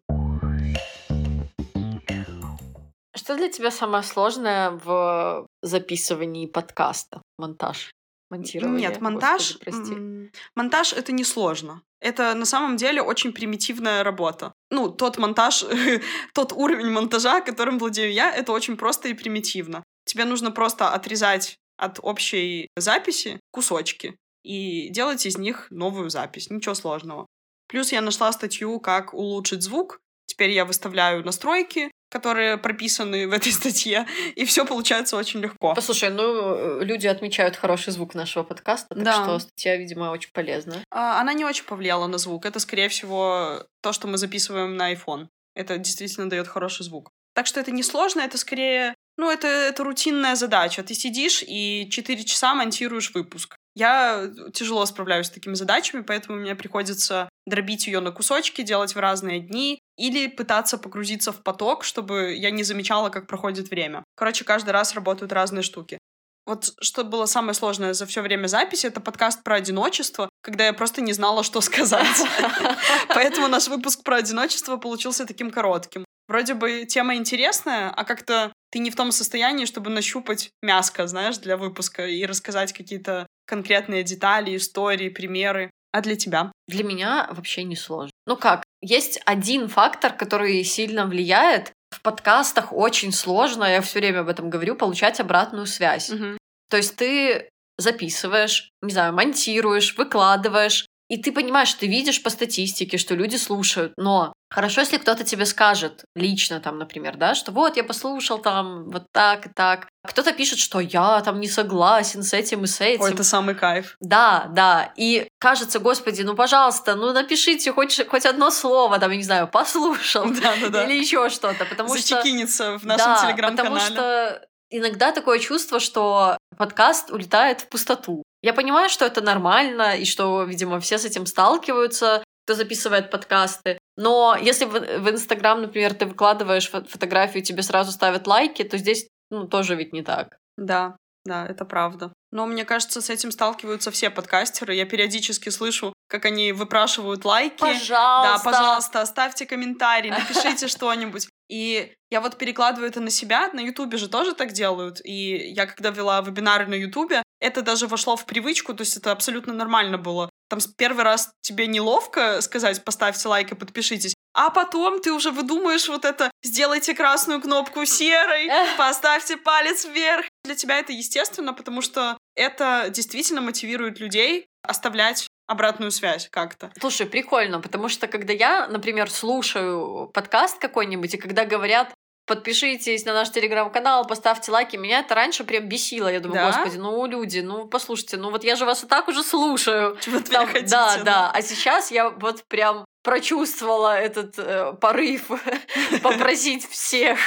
Что 3.20 3.36
для 3.36 3.50
тебя 3.50 3.70
самое 3.70 4.02
сложное 4.02 4.72
в 4.72 5.46
записывании 5.62 6.46
подкаста? 6.46 7.22
Монтаж? 7.38 7.92
Монтирование? 8.30 8.88
Нет, 8.88 9.02
монтаж... 9.02 9.58
Господи, 9.58 9.66
прости. 9.66 10.32
Монтаж— 10.56 10.94
это 10.98 11.12
несложно. 11.12 11.82
Это 12.00 12.34
на 12.34 12.46
самом 12.46 12.78
деле 12.78 13.02
очень 13.02 13.34
примитивная 13.34 14.06
работа. 14.06 14.54
Ну, 14.72 14.88
тот 14.88 15.18
монтаж, 15.18 15.66
тот 16.34 16.54
уровень 16.54 16.92
монтажа, 16.92 17.42
которым 17.42 17.78
владею 17.78 18.14
я, 18.14 18.34
это 18.34 18.54
очень 18.54 18.78
просто 18.78 19.10
и 19.10 19.14
примитивно. 19.14 19.84
Тебе 20.06 20.24
нужно 20.24 20.52
просто 20.52 20.90
отрезать 20.94 21.58
от 21.76 22.00
общей 22.02 22.70
записи 22.78 23.42
кусочки 23.52 24.16
и 24.46 24.88
делать 24.92 25.26
из 25.26 25.38
них 25.38 25.68
новую 25.72 26.10
запись. 26.10 26.50
Ничего 26.50 26.74
сложного. 26.74 27.26
Плюс 27.68 27.92
я 27.92 28.00
нашла 28.00 28.32
статью, 28.32 28.80
как 28.80 29.14
улучшить 29.14 29.62
звук. 29.62 30.00
Теперь 30.26 30.52
я 30.52 30.64
выставляю 30.64 31.26
настройки, 31.26 31.92
которые 32.10 32.58
прописаны 32.58 33.28
в 33.28 33.32
этой 33.32 33.52
статье, 33.52 34.06
и 34.36 34.46
все 34.46 34.66
получается 34.66 35.16
очень 35.18 35.40
легко. 35.40 35.74
Послушай, 35.76 36.10
ну, 36.10 36.82
люди 36.82 37.08
отмечают 37.08 37.56
хороший 37.56 37.94
звук 37.94 38.16
нашего 38.16 38.44
подкаста, 38.44 38.96
так 38.96 39.04
Да. 39.04 39.24
что 39.24 39.40
статья, 39.40 39.78
видимо, 39.78 40.12
очень 40.12 40.32
полезная. 40.34 40.84
А, 40.92 41.22
Она 41.22 41.34
не 41.34 41.46
очень 41.46 41.66
повлияла 41.66 42.08
на 42.08 42.18
звук. 42.18 42.46
Это, 42.46 42.60
скорее 42.60 42.90
всего, 42.90 43.64
то, 43.82 43.94
что 43.94 44.08
мы 44.08 44.18
записываем 44.18 44.76
на 44.76 44.94
iPhone. 44.94 45.28
Это 45.56 45.78
действительно 45.78 46.30
дает 46.30 46.48
хороший 46.48 46.84
звук. 46.84 47.12
Так 47.36 47.46
что 47.48 47.60
это 47.60 47.72
не 47.72 47.84
сложно, 47.84 48.22
это 48.22 48.38
скорее... 48.38 48.96
Ну, 49.18 49.30
это, 49.30 49.48
это 49.48 49.84
рутинная 49.84 50.36
задача. 50.36 50.82
Ты 50.82 50.94
сидишь 50.94 51.44
и 51.46 51.88
4 51.92 52.24
часа 52.24 52.54
монтируешь 52.56 53.12
выпуск. 53.14 53.58
Я 53.76 54.30
тяжело 54.54 54.86
справляюсь 54.86 55.28
с 55.28 55.30
такими 55.30 55.54
задачами, 55.54 56.02
поэтому 56.02 56.40
мне 56.40 56.56
приходится 56.56 57.29
дробить 57.50 57.88
ее 57.88 58.00
на 58.00 58.12
кусочки, 58.12 58.62
делать 58.62 58.96
в 58.96 59.00
разные 59.00 59.40
дни 59.40 59.80
или 59.98 60.28
пытаться 60.28 60.78
погрузиться 60.78 61.32
в 61.32 61.44
поток, 61.44 61.84
чтобы 61.84 62.36
я 62.36 62.52
не 62.52 62.64
замечала, 62.64 63.10
как 63.10 63.28
проходит 63.28 63.70
время. 63.70 64.04
Короче, 64.16 64.46
каждый 64.46 64.70
раз 64.72 64.94
работают 64.94 65.34
разные 65.34 65.64
штуки. 65.64 65.98
Вот 66.46 66.74
что 66.82 67.04
было 67.04 67.26
самое 67.26 67.54
сложное 67.54 67.94
за 67.94 68.06
все 68.06 68.22
время 68.22 68.48
записи, 68.48 68.88
это 68.88 69.02
подкаст 69.02 69.44
про 69.44 69.58
одиночество, 69.58 70.30
когда 70.42 70.66
я 70.66 70.74
просто 70.74 71.02
не 71.02 71.14
знала, 71.14 71.44
что 71.44 71.62
сказать. 71.62 72.24
Поэтому 73.10 73.48
наш 73.48 73.68
выпуск 73.68 74.04
про 74.04 74.16
одиночество 74.16 74.78
получился 74.78 75.28
таким 75.28 75.52
коротким. 75.52 76.06
Вроде 76.28 76.54
бы 76.54 76.86
тема 76.86 77.16
интересная, 77.16 77.90
а 77.90 78.04
как-то 78.04 78.52
ты 78.72 78.80
не 78.80 78.92
в 78.92 78.96
том 78.96 79.12
состоянии, 79.12 79.66
чтобы 79.66 79.90
нащупать 79.90 80.52
мяско, 80.62 81.08
знаешь, 81.08 81.38
для 81.38 81.58
выпуска 81.58 82.08
и 82.08 82.26
рассказать 82.26 82.74
какие-то 82.74 83.28
конкретные 83.46 84.04
детали, 84.04 84.56
истории, 84.56 85.10
примеры. 85.10 85.72
А 85.92 86.02
для 86.02 86.16
тебя? 86.16 86.52
Для 86.68 86.84
меня 86.84 87.28
вообще 87.32 87.64
не 87.64 87.76
сложно. 87.76 88.12
Ну 88.28 88.36
как, 88.36 88.64
есть 88.82 89.20
один 89.26 89.68
фактор, 89.68 90.14
который 90.14 90.64
сильно 90.64 91.06
влияет. 91.06 91.72
В 91.90 92.02
подкастах 92.02 92.72
очень 92.72 93.12
сложно, 93.12 93.64
я 93.64 93.82
все 93.82 94.00
время 94.00 94.20
об 94.20 94.30
этом 94.30 94.50
говорю, 94.50 94.76
получать 94.76 95.20
обратную 95.20 95.66
связь. 95.66 96.10
Мгм. 96.10 96.38
То 96.70 96.78
есть 96.78 96.96
ты 96.96 97.50
записываешь, 97.80 98.70
не 98.82 98.92
знаю, 98.92 99.14
монтируешь, 99.14 99.98
выкладываешь, 99.98 100.86
и 101.10 101.18
ты 101.18 101.32
понимаешь, 101.32 101.74
ты 101.74 101.88
видишь 101.88 102.22
по 102.22 102.30
статистике, 102.30 102.98
что 102.98 103.16
люди 103.16 103.36
слушают, 103.36 103.94
но 103.98 104.34
хорошо, 104.52 104.82
если 104.82 104.98
кто-то 104.98 105.24
тебе 105.24 105.46
скажет 105.46 106.06
лично 106.16 106.60
там, 106.60 106.78
например, 106.78 107.18
да, 107.18 107.34
что 107.34 107.52
вот 107.52 107.78
я 107.78 107.84
послушал 107.84 108.38
там 108.38 108.90
вот 108.90 109.06
так 109.12 109.48
и 109.48 109.50
так. 109.50 109.88
Кто-то 110.08 110.32
пишет, 110.34 110.60
что 110.60 110.80
я 110.80 111.22
там 111.22 111.40
не 111.40 111.48
согласен 111.48 112.24
с 112.24 112.34
этим 112.34 112.64
и 112.64 112.68
с 112.68 112.80
этим. 112.80 113.04
Ой, 113.04 113.14
это 113.14 113.24
самый 113.24 113.56
кайф. 113.56 113.98
Да, 114.00 114.48
да. 114.52 114.94
И 114.96 115.28
кажется, 115.40 115.80
господи, 115.80 116.22
ну 116.22 116.36
пожалуйста, 116.36 116.96
ну 116.96 117.12
напишите 117.12 117.74
хоть, 117.74 118.08
хоть 118.08 118.26
одно 118.26 118.52
слово, 118.52 119.00
там, 119.00 119.10
я 119.12 119.18
не 119.18 119.24
знаю, 119.24 119.48
послушал. 119.48 120.26
Да-да-да. 120.42 120.86
Или 120.86 121.00
еще 121.00 121.30
что-то. 121.30 121.66
Потому 121.66 121.90
что. 121.90 122.02
Зачекиниться 122.02 122.78
в 122.78 122.86
нашем 122.86 123.06
Да, 123.06 123.16
Потому 123.16 123.32
телеграм-канале. 123.32 123.86
что 123.86 124.49
иногда 124.70 125.12
такое 125.12 125.40
чувство, 125.40 125.80
что 125.80 126.38
подкаст 126.58 127.12
улетает 127.12 127.62
в 127.62 127.70
пустоту. 127.70 128.24
Я 128.42 128.54
понимаю, 128.54 128.90
что 128.90 129.06
это 129.06 129.22
нормально, 129.22 129.98
и 129.98 130.06
что, 130.06 130.44
видимо, 130.44 130.80
все 130.80 130.98
с 130.98 131.06
этим 131.06 131.26
сталкиваются, 131.26 132.24
кто 132.46 132.56
записывает 132.56 133.12
подкасты. 133.12 133.78
Но 133.98 134.38
если 134.40 134.66
в, 134.66 135.10
Инстаграм, 135.10 135.62
например, 135.62 135.94
ты 135.94 136.06
выкладываешь 136.06 136.72
фо- 136.72 136.88
фотографию, 136.88 137.44
тебе 137.44 137.64
сразу 137.64 137.92
ставят 137.92 138.28
лайки, 138.28 138.64
то 138.64 138.78
здесь 138.78 139.08
ну, 139.30 139.48
тоже 139.48 139.76
ведь 139.76 139.94
не 139.94 140.02
так. 140.02 140.38
Да, 140.58 140.96
да, 141.26 141.46
это 141.46 141.66
правда. 141.66 142.14
Но 142.32 142.46
мне 142.46 142.66
кажется, 142.66 143.02
с 143.02 143.10
этим 143.10 143.32
сталкиваются 143.32 143.92
все 143.92 144.10
подкастеры. 144.10 144.74
Я 144.74 144.86
периодически 144.86 145.50
слышу, 145.50 145.94
как 146.08 146.26
они 146.26 146.52
выпрашивают 146.52 147.26
лайки. 147.26 147.60
Пожалуйста. 147.60 148.38
Да, 148.38 148.40
пожалуйста, 148.44 149.02
оставьте 149.02 149.46
комментарий, 149.46 150.10
напишите 150.10 150.68
что-нибудь. 150.70 151.28
И 151.50 151.94
я 152.12 152.22
вот 152.22 152.38
перекладываю 152.38 152.90
это 152.90 153.02
на 153.02 153.10
себя, 153.10 153.50
на 153.54 153.60
Ютубе 153.60 153.98
же 153.98 154.08
тоже 154.08 154.34
так 154.34 154.52
делают. 154.52 155.02
И 155.04 155.52
я 155.52 155.66
когда 155.66 155.90
вела 155.90 156.22
вебинары 156.22 156.68
на 156.68 156.76
Ютубе, 156.76 157.24
это 157.40 157.62
даже 157.62 157.88
вошло 157.88 158.16
в 158.16 158.26
привычку, 158.26 158.74
то 158.74 158.82
есть 158.82 158.98
это 158.98 159.12
абсолютно 159.12 159.54
нормально 159.54 159.98
было. 159.98 160.30
Там 160.50 160.60
первый 160.78 161.04
раз 161.04 161.32
тебе 161.42 161.68
неловко 161.68 162.42
сказать 162.42 162.84
«поставьте 162.84 163.28
лайк 163.28 163.52
и 163.52 163.56
подпишитесь», 163.56 164.16
а 164.34 164.50
потом 164.50 165.02
ты 165.02 165.12
уже 165.12 165.32
выдумаешь 165.32 165.88
вот 165.88 166.06
это 166.06 166.32
«сделайте 166.44 166.94
красную 166.94 167.42
кнопку 167.42 167.86
серой», 167.86 168.50
«поставьте 168.78 169.38
палец 169.38 169.86
вверх». 169.86 170.26
Для 170.44 170.56
тебя 170.56 170.80
это 170.80 170.92
естественно, 170.92 171.54
потому 171.54 171.82
что 171.82 172.18
это 172.36 172.88
действительно 172.90 173.42
мотивирует 173.42 174.00
людей 174.00 174.48
оставлять 174.64 175.28
обратную 175.50 175.92
связь 175.92 176.30
как-то. 176.30 176.72
Слушай, 176.80 177.08
прикольно, 177.08 177.60
потому 177.60 177.90
что 177.90 178.08
когда 178.08 178.34
я, 178.34 178.68
например, 178.68 179.10
слушаю 179.12 180.08
подкаст 180.14 180.60
какой-нибудь, 180.60 181.14
и 181.16 181.18
когда 181.18 181.44
говорят 181.46 181.92
подпишитесь 182.28 183.06
на 183.06 183.14
наш 183.14 183.32
телеграм-канал, 183.32 184.06
поставьте 184.06 184.52
лайки, 184.52 184.78
меня 184.78 185.00
это 185.00 185.16
раньше 185.16 185.44
прям 185.44 185.68
бесило. 185.68 186.08
Я 186.08 186.20
думаю, 186.20 186.42
Да? 186.42 186.46
господи, 186.52 186.78
ну 186.78 187.06
люди, 187.08 187.40
ну 187.40 187.68
послушайте, 187.68 188.18
ну 188.18 188.30
вот 188.30 188.44
я 188.44 188.56
же 188.56 188.66
вас 188.66 188.84
и 188.84 188.88
так 188.88 189.08
уже 189.08 189.24
слушаю. 189.24 189.98
Чего 190.00 190.18
от 190.20 190.30
Там- 190.30 190.46
хотите? 190.48 190.68
да, 190.70 190.98
да. 191.04 191.32
А 191.34 191.42
сейчас 191.42 191.90
я 191.90 192.12
вот 192.12 192.44
прям 192.48 192.86
прочувствовала 193.04 193.98
этот 194.00 194.38
э, 194.38 194.74
порыв 194.74 195.32
попросить 196.04 196.70
всех 196.70 197.18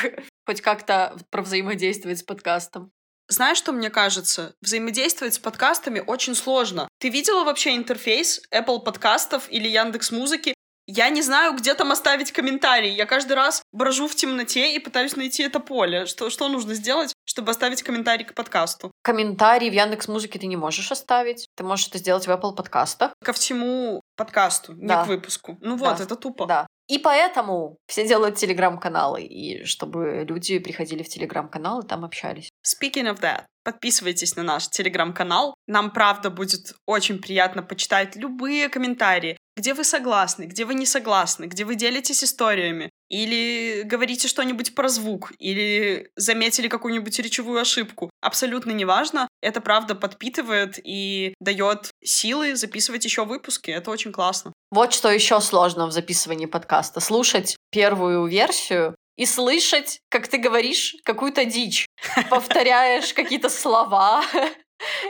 хоть 0.46 0.60
как-то 0.60 1.16
взаимодействовать 1.32 2.20
с 2.20 2.22
подкастом. 2.22 2.92
Знаешь, 3.32 3.56
что 3.56 3.72
мне 3.72 3.88
кажется? 3.88 4.54
Взаимодействовать 4.60 5.32
с 5.32 5.38
подкастами 5.38 6.04
очень 6.06 6.34
сложно. 6.34 6.86
Ты 6.98 7.08
видела 7.08 7.44
вообще 7.44 7.74
интерфейс 7.74 8.42
Apple 8.52 8.80
подкастов 8.80 9.44
или 9.48 9.68
Яндекс 9.68 10.10
Музыки? 10.10 10.52
Я 10.86 11.08
не 11.08 11.22
знаю, 11.22 11.54
где 11.54 11.72
там 11.72 11.92
оставить 11.92 12.30
комментарий. 12.30 12.92
Я 12.92 13.06
каждый 13.06 13.32
раз 13.32 13.62
брожу 13.72 14.06
в 14.06 14.14
темноте 14.14 14.74
и 14.74 14.78
пытаюсь 14.78 15.16
найти 15.16 15.44
это 15.44 15.60
поле. 15.60 16.04
Что, 16.04 16.28
что 16.28 16.48
нужно 16.48 16.74
сделать, 16.74 17.14
чтобы 17.24 17.52
оставить 17.52 17.82
комментарий 17.82 18.26
к 18.26 18.34
подкасту? 18.34 18.90
Комментарий 19.02 19.70
в 19.70 19.72
Яндекс 19.72 20.08
Музыке 20.08 20.38
ты 20.38 20.46
не 20.46 20.56
можешь 20.56 20.92
оставить. 20.92 21.46
Ты 21.56 21.64
можешь 21.64 21.88
это 21.88 21.96
сделать 21.96 22.26
в 22.26 22.30
Apple 22.30 22.54
подкастах. 22.54 23.14
Ко 23.24 23.32
всему 23.32 24.02
подкасту, 24.14 24.74
не 24.74 24.88
Да. 24.88 25.04
к 25.04 25.06
выпуску. 25.06 25.56
Ну 25.62 25.76
вот, 25.76 25.96
Да. 25.96 26.04
это 26.04 26.16
тупо. 26.16 26.44
Да. 26.44 26.66
И 26.92 26.98
поэтому 26.98 27.78
все 27.86 28.06
делают 28.06 28.36
телеграм-каналы, 28.36 29.22
и 29.22 29.64
чтобы 29.64 30.26
люди 30.28 30.58
приходили 30.58 31.02
в 31.02 31.08
телеграм-канал 31.08 31.80
и 31.80 31.86
там 31.86 32.04
общались. 32.04 32.50
Speaking 32.62 33.10
of 33.10 33.22
that, 33.22 33.44
подписывайтесь 33.64 34.36
на 34.36 34.42
наш 34.42 34.68
телеграм-канал. 34.68 35.54
Нам, 35.66 35.90
правда, 35.90 36.28
будет 36.28 36.74
очень 36.84 37.18
приятно 37.18 37.62
почитать 37.62 38.14
любые 38.16 38.68
комментарии, 38.68 39.38
где 39.56 39.74
вы 39.74 39.84
согласны, 39.84 40.44
где 40.44 40.64
вы 40.64 40.74
не 40.74 40.86
согласны, 40.86 41.44
где 41.44 41.64
вы 41.64 41.74
делитесь 41.74 42.24
историями, 42.24 42.90
или 43.08 43.82
говорите 43.84 44.28
что-нибудь 44.28 44.74
про 44.74 44.88
звук, 44.88 45.32
или 45.38 46.10
заметили 46.16 46.68
какую-нибудь 46.68 47.18
речевую 47.18 47.60
ошибку. 47.60 48.10
Абсолютно 48.22 48.70
неважно. 48.72 49.28
Это 49.42 49.60
правда 49.60 49.94
подпитывает 49.94 50.78
и 50.82 51.34
дает 51.40 51.90
силы 52.02 52.56
записывать 52.56 53.04
еще 53.04 53.24
выпуски. 53.24 53.70
Это 53.70 53.90
очень 53.90 54.12
классно. 54.12 54.52
Вот 54.70 54.94
что 54.94 55.10
еще 55.10 55.40
сложно 55.40 55.86
в 55.86 55.92
записывании 55.92 56.46
подкаста. 56.46 57.00
Слушать 57.00 57.56
первую 57.70 58.26
версию 58.26 58.94
и 59.16 59.26
слышать, 59.26 60.00
как 60.08 60.28
ты 60.28 60.38
говоришь 60.38 60.96
какую-то 61.04 61.44
дичь, 61.44 61.86
повторяешь 62.30 63.12
какие-то 63.12 63.50
слова, 63.50 64.22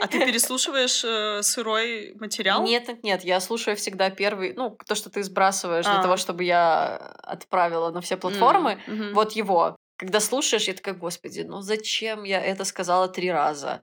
а 0.01 0.07
ты 0.07 0.19
переслушиваешь 0.25 1.03
э, 1.03 1.41
сырой 1.43 2.13
материал? 2.19 2.63
Нет, 2.63 2.87
нет, 2.87 3.03
нет, 3.03 3.23
я 3.23 3.39
слушаю 3.39 3.75
всегда 3.75 4.09
первый, 4.09 4.53
ну, 4.53 4.77
то, 4.87 4.95
что 4.95 5.09
ты 5.09 5.23
сбрасываешь 5.23 5.85
а. 5.87 5.93
для 5.93 6.01
того, 6.01 6.17
чтобы 6.17 6.43
я 6.43 6.95
отправила 7.23 7.91
на 7.91 8.01
все 8.01 8.17
платформы, 8.17 8.79
mm 8.87 8.93
-hmm. 8.93 9.13
вот 9.13 9.33
его. 9.33 9.75
Когда 9.97 10.19
слушаешь, 10.19 10.67
я 10.67 10.73
такая, 10.73 10.95
господи, 10.95 11.41
ну 11.41 11.61
зачем 11.61 12.23
я 12.25 12.41
это 12.41 12.65
сказала 12.65 13.07
три 13.07 13.31
раза? 13.31 13.81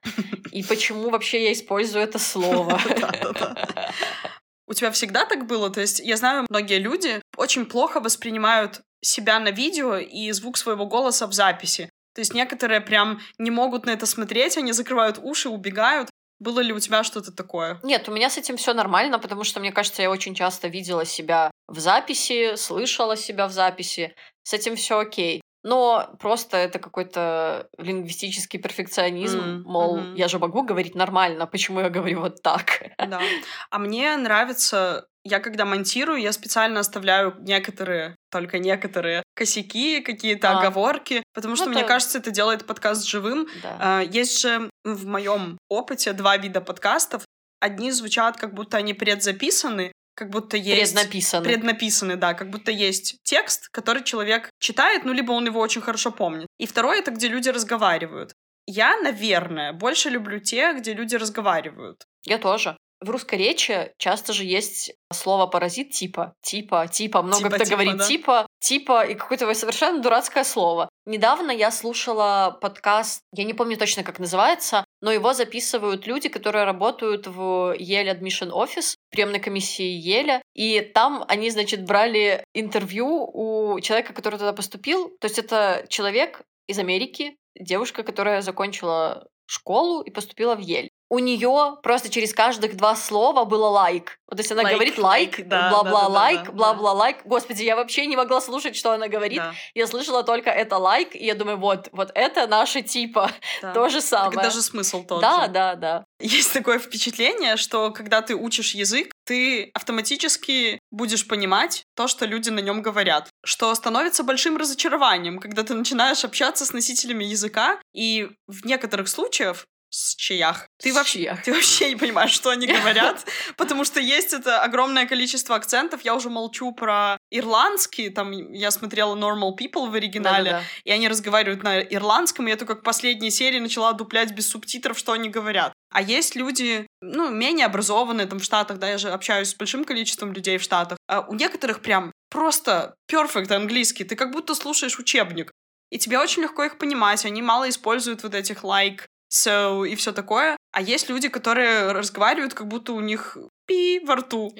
И 0.53 0.62
почему 0.62 1.11
вообще 1.11 1.44
я 1.44 1.53
использую 1.53 2.05
это 2.05 2.18
слово? 2.18 2.81
У 4.66 4.74
тебя 4.74 4.90
всегда 4.90 5.24
так 5.24 5.46
было? 5.46 5.70
То 5.70 5.81
есть 5.81 6.00
я 6.00 6.16
знаю, 6.16 6.46
многие 6.48 6.79
люди 6.79 7.22
очень 7.37 7.64
плохо 7.64 8.00
воспринимают 8.00 8.81
себя 9.03 9.40
на 9.40 9.50
видео 9.50 9.96
и 9.96 10.33
звук 10.33 10.57
своего 10.57 10.87
голоса 10.87 11.26
в 11.26 11.33
записи. 11.33 11.90
То 12.14 12.20
есть 12.20 12.35
некоторые 12.35 12.81
прям 12.81 13.20
не 13.38 13.51
могут 13.51 13.87
на 13.87 13.90
это 13.90 14.07
смотреть, 14.07 14.57
они 14.57 14.73
закрывают 14.73 15.18
уши, 15.23 15.49
убегают. 15.49 16.09
Было 16.38 16.61
ли 16.61 16.73
у 16.73 16.81
тебя 16.81 17.05
что-то 17.05 17.33
такое? 17.33 17.79
Нет, 17.83 18.09
у 18.09 18.12
меня 18.12 18.31
с 18.31 18.38
этим 18.38 18.57
все 18.57 18.73
нормально, 18.73 19.18
потому 19.18 19.44
что, 19.44 19.61
мне 19.61 19.73
кажется, 19.73 20.03
я 20.03 20.11
очень 20.11 20.35
часто 20.35 20.68
видела 20.68 21.05
себя 21.05 21.51
в 21.68 21.79
записи, 21.79 22.57
слышала 22.57 23.16
себя 23.16 23.46
в 23.46 23.53
записи. 23.53 24.14
С 24.42 24.55
этим 24.55 24.77
все 24.77 24.99
окей. 24.99 25.42
Но 25.62 26.14
просто 26.18 26.57
это 26.57 26.79
какой-то 26.79 27.68
лингвистический 27.77 28.59
перфекционизм, 28.59 29.40
mm, 29.40 29.62
мол, 29.64 29.99
mm-hmm. 29.99 30.16
я 30.16 30.29
же 30.29 30.38
могу 30.38 30.62
говорить 30.62 30.94
нормально, 30.94 31.46
почему 31.46 31.81
я 31.81 31.90
говорю 31.90 32.20
вот 32.20 32.42
так? 32.42 32.83
Да. 32.99 33.20
А 33.70 33.79
мне 33.79 34.16
нравится 34.16 35.07
я 35.25 35.38
когда 35.40 35.64
монтирую, 35.64 36.20
я 36.20 36.33
специально 36.33 36.81
оставляю 36.81 37.37
некоторые, 37.40 38.16
только 38.31 38.59
некоторые 38.59 39.23
косяки, 39.35 40.01
какие-то 40.01 40.51
а. 40.51 40.59
оговорки, 40.59 41.23
потому 41.35 41.57
что, 41.57 41.66
ну, 41.66 41.73
мне 41.73 41.85
кажется, 41.85 42.18
это 42.18 42.31
делает 42.31 42.66
подкаст 42.66 43.07
живым. 43.07 43.46
Да. 43.62 43.77
А, 43.79 44.01
есть 44.01 44.40
же 44.40 44.70
в 44.85 45.07
моем 45.07 45.59
опыте 45.68 46.12
два 46.12 46.37
вида 46.37 46.61
подкастов. 46.61 47.25
Одни 47.61 47.90
звучат, 47.90 48.38
как 48.38 48.55
будто 48.55 48.79
они 48.79 48.94
предзаписаны, 48.94 49.92
как 50.21 50.29
будто 50.29 50.59
есть... 50.59 50.93
Преднаписаны. 50.93 51.45
Преднаписаны, 51.45 52.17
да, 52.17 52.35
как 52.35 52.51
будто 52.51 52.71
есть 52.71 53.17
текст, 53.23 53.71
который 53.71 54.05
человек 54.05 54.51
читает, 54.61 55.07
ну, 55.07 55.15
либо 55.15 55.33
он 55.33 55.47
его 55.47 55.61
очень 55.61 55.81
хорошо 55.81 56.11
помнит. 56.11 56.47
И 56.59 56.67
второе— 56.67 56.99
это 57.01 57.11
где 57.11 57.29
люди 57.29 57.49
разговаривают. 57.49 58.35
Я, 58.67 58.99
наверное, 58.99 59.73
больше 59.73 60.11
люблю 60.11 60.39
те, 60.39 60.75
где 60.75 60.93
люди 60.93 61.17
разговаривают. 61.17 62.05
Я 62.27 62.37
тоже. 62.37 62.77
В 63.01 63.09
русской 63.09 63.37
речи 63.37 63.93
часто 63.97 64.35
же 64.35 64.45
есть 64.45 64.93
слово 65.11 65.47
паразит 65.47 65.93
типа, 65.93 66.35
типа, 66.43 66.87
типа, 66.87 67.23
много 67.23 67.45
типа, 67.45 67.55
кто 67.55 67.65
типа, 67.65 67.77
говорит 67.77 67.97
да? 67.97 68.07
типа, 68.07 68.47
типа 68.61 69.07
и 69.07 69.15
какое-то 69.15 69.55
совершенно 69.55 70.03
дурацкое 70.03 70.45
слово. 70.45 70.91
Недавно 71.07 71.51
я 71.51 71.71
слушала 71.71 72.59
подкаст, 72.61 73.23
я 73.33 73.45
не 73.45 73.55
помню 73.55 73.79
точно, 73.79 74.03
как 74.03 74.19
называется, 74.19 74.85
но 75.01 75.13
его 75.13 75.33
записывают 75.33 76.07
люди, 76.07 76.29
которые 76.29 76.65
работают 76.65 77.27
в 77.27 77.75
Yale 77.79 78.19
Admission 78.19 78.51
Office, 78.51 78.97
приемной 79.11 79.41
комиссии 79.41 79.85
Еля, 79.85 80.43
и 80.55 80.81
там 80.81 81.25
они, 81.29 81.51
значит, 81.51 81.85
брали 81.85 82.45
интервью 82.55 83.31
у 83.33 83.81
человека, 83.81 84.13
который 84.13 84.39
туда 84.39 84.53
поступил. 84.53 85.17
То 85.21 85.27
есть 85.27 85.39
это 85.39 85.87
человек 85.89 86.43
из 86.67 86.79
Америки, 86.79 87.37
девушка, 87.59 88.03
которая 88.03 88.43
закончила 88.43 89.27
школу 89.47 90.03
и 90.03 90.11
поступила 90.11 90.55
в 90.55 90.61
Ель 90.61 90.91
у 91.11 91.18
нее 91.18 91.77
просто 91.83 92.09
через 92.09 92.33
каждых 92.33 92.77
два 92.77 92.94
слова 92.94 93.44
было 93.44 93.66
лайк. 93.66 94.16
Вот 94.29 94.37
то 94.37 94.42
есть 94.42 94.53
она 94.53 94.62
like, 94.62 94.75
говорит 94.75 94.99
лайк, 94.99 95.46
бла-бла 95.46 96.07
лайк, 96.07 96.53
бла-бла 96.53 96.92
лайк. 96.92 97.18
Господи, 97.25 97.64
я 97.64 97.75
вообще 97.75 98.07
не 98.07 98.16
могла 98.16 98.40
слушать, 98.40 98.77
что 98.77 98.92
она 98.92 99.09
говорит. 99.09 99.38
Да. 99.38 99.53
Я 99.75 99.88
слышала 99.88 100.23
только 100.23 100.51
это 100.51 100.79
лайк, 100.79 101.16
и 101.16 101.27
я 101.27 101.35
думаю, 101.35 101.59
вот, 101.59 101.88
вот 101.90 102.12
это 102.14 102.46
наши 102.46 102.83
типа. 102.83 103.33
Да. 103.61 103.73
То 103.73 103.88
же 103.88 104.01
самое. 104.01 104.31
Так 104.31 104.44
даже 104.44 104.62
смысл 104.62 105.03
тот 105.03 105.20
да, 105.20 105.46
же. 105.46 105.49
Да, 105.49 105.75
да, 105.75 105.75
да. 105.75 106.05
Есть 106.20 106.53
такое 106.53 106.79
впечатление, 106.79 107.57
что 107.57 107.90
когда 107.90 108.23
ты 108.23 108.37
учишь 108.37 108.75
язык, 108.75 109.11
ты 109.25 109.70
автоматически 109.75 110.79
будешь 110.92 111.27
понимать 111.27 111.83
то, 111.96 112.07
что 112.07 112.25
люди 112.25 112.51
на 112.51 112.61
нем 112.61 112.83
говорят. 112.83 113.29
Что 113.44 113.75
становится 113.75 114.23
большим 114.23 114.57
разочарованием, 114.57 115.40
когда 115.40 115.64
ты 115.64 115.75
начинаешь 115.75 116.25
общаться 116.25 116.64
с 116.64 116.73
носителями 116.73 117.25
языка, 117.25 117.81
и 117.92 118.31
в 118.46 118.64
некоторых 118.64 119.09
случаях 119.09 119.66
с 119.90 120.14
чаях. 120.14 120.68
Ты 120.79 120.92
вообще, 120.92 121.37
ты 121.44 121.53
вообще 121.53 121.90
не 121.90 121.96
понимаешь, 121.96 122.31
что 122.31 122.50
они 122.50 122.66
говорят, 122.79 123.26
потому 123.57 123.85
что 123.85 124.00
есть 124.00 124.33
это 124.33 124.62
огромное 124.62 125.07
количество 125.07 125.57
акцентов. 125.57 126.03
Я 126.05 126.14
уже 126.14 126.31
молчу 126.31 126.72
про 126.72 127.18
ирландский, 127.31 128.09
там 128.09 128.53
я 128.53 128.70
смотрела 128.70 129.14
Normal 129.16 129.57
People 129.59 129.90
в 129.90 129.94
оригинале, 129.94 130.50
Да-да-да. 130.50 130.64
и 130.85 130.90
они 130.90 131.09
разговаривают 131.09 131.62
на 131.62 131.81
ирландском, 131.81 132.46
и 132.46 132.50
я 132.50 132.57
только 132.57 132.76
к 132.76 132.83
последней 132.83 133.31
серии 133.31 133.59
начала 133.59 133.92
дуплять 133.92 134.33
без 134.33 134.48
субтитров, 134.48 134.98
что 134.98 135.12
они 135.12 135.29
говорят. 135.29 135.72
А 135.92 136.03
есть 136.03 136.37
люди, 136.37 136.87
ну, 137.03 137.31
менее 137.31 137.66
образованные 137.66 138.26
там 138.26 138.38
в 138.38 138.44
Штатах, 138.44 138.79
да, 138.79 138.88
я 138.88 138.98
же 138.98 139.11
общаюсь 139.11 139.48
с 139.50 139.55
большим 139.55 139.85
количеством 139.85 140.33
людей 140.33 140.57
в 140.59 140.62
Штатах. 140.62 140.98
А 141.09 141.20
у 141.22 141.35
некоторых 141.35 141.83
прям 141.83 142.12
просто 142.31 142.94
perfect 143.11 143.53
английский, 143.53 144.05
ты 144.05 144.14
как 144.14 144.31
будто 144.31 144.55
слушаешь 144.55 144.98
учебник. 144.98 145.50
И 145.90 145.98
тебе 145.98 146.20
очень 146.20 146.42
легко 146.42 146.62
их 146.62 146.79
понимать, 146.79 147.24
они 147.24 147.42
мало 147.42 147.68
используют 147.68 148.22
вот 148.22 148.35
этих 148.35 148.62
like, 148.62 149.03
so 149.33 149.88
и 149.88 149.95
все 149.97 150.12
такое. 150.12 150.57
А 150.73 150.83
есть 150.83 151.09
люди, 151.09 151.29
которые 151.29 151.93
разговаривают, 151.93 152.55
как 152.55 152.66
будто 152.69 152.93
у 152.93 153.01
них 153.01 153.37
пи 153.66 154.01
во 154.05 154.16
рту. 154.16 154.53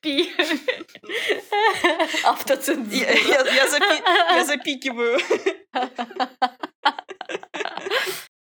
Пи. 0.00 0.32
Автоцензура. 2.24 2.96
Я, 2.96 3.12
я, 3.12 3.54
я, 3.54 3.68
запи, 3.68 4.02
я 4.04 4.44
запикиваю. 4.44 5.18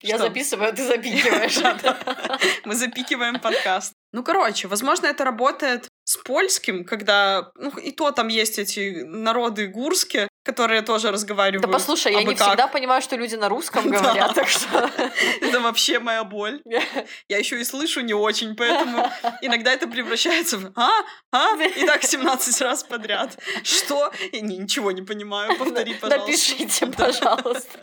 Я 0.01 0.15
Что? 0.15 0.29
записываю, 0.29 0.69
а 0.69 0.73
ты 0.73 0.87
запикиваешь. 0.87 1.59
Мы 2.65 2.75
запикиваем 2.77 3.41
подкаст. 3.41 3.95
Ну, 4.13 4.23
короче, 4.23 4.69
возможно, 4.69 5.07
это 5.07 5.25
работает 5.25 5.89
с 6.05 6.17
польским, 6.19 6.85
когда, 6.85 7.51
ну, 7.57 7.71
и 7.71 7.91
то 7.91 8.13
там 8.13 8.29
есть 8.29 8.59
эти 8.59 9.03
народы 9.03 9.67
гурские, 9.67 10.28
которые 10.49 10.81
тоже 10.81 11.11
разговаривают. 11.11 11.67
Да 11.67 11.69
послушай, 11.69 12.13
я 12.13 12.23
не 12.23 12.35
как. 12.35 12.49
всегда 12.49 12.69
понимаю, 12.69 13.03
что 13.03 13.17
люди 13.17 13.35
на 13.35 13.51
русском 13.51 13.91
говорят, 13.91 14.35
так 14.35 14.49
что... 14.49 14.91
Это 15.43 15.61
вообще 15.61 15.99
моя 15.99 16.25
боль. 16.25 16.63
Я 17.29 17.37
еще 17.37 17.61
и 17.61 17.65
слышу 17.65 18.01
не 18.01 18.15
очень, 18.15 18.57
поэтому 18.57 19.07
иногда 19.43 19.73
это 19.73 19.87
превращается 19.87 20.57
в 20.57 20.73
«а? 20.75 20.89
А?» 21.33 21.63
и 21.63 21.85
так 21.85 22.03
17 22.03 22.63
раз 22.63 22.83
подряд. 22.83 23.39
Что? 23.63 24.11
Я 24.33 24.41
ничего 24.41 24.91
не 24.93 25.03
понимаю, 25.03 25.59
повтори, 25.59 25.95
пожалуйста. 25.95 26.27
Напишите, 26.27 26.87
пожалуйста. 26.87 27.79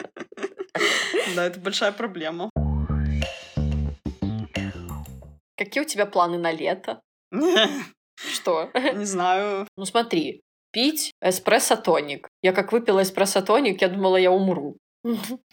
Да, 1.36 1.46
это 1.46 1.60
большая 1.60 1.92
проблема. 1.92 2.50
Какие 5.56 5.84
у 5.84 5.88
тебя 5.88 6.06
планы 6.08 6.40
на 6.40 6.52
лето? 6.52 7.00
Что? 8.16 8.72
Не 8.74 9.06
знаю. 9.06 9.68
Ну 9.78 9.86
смотри, 9.86 10.42
пить 10.76 11.14
эспрессо-тоник. 11.22 12.28
Я 12.42 12.52
как 12.52 12.74
выпила 12.74 13.02
эспрессо-тоник, 13.02 13.82
я 13.82 13.88
думала, 13.88 14.18
я 14.18 14.30
умру. 14.30 14.76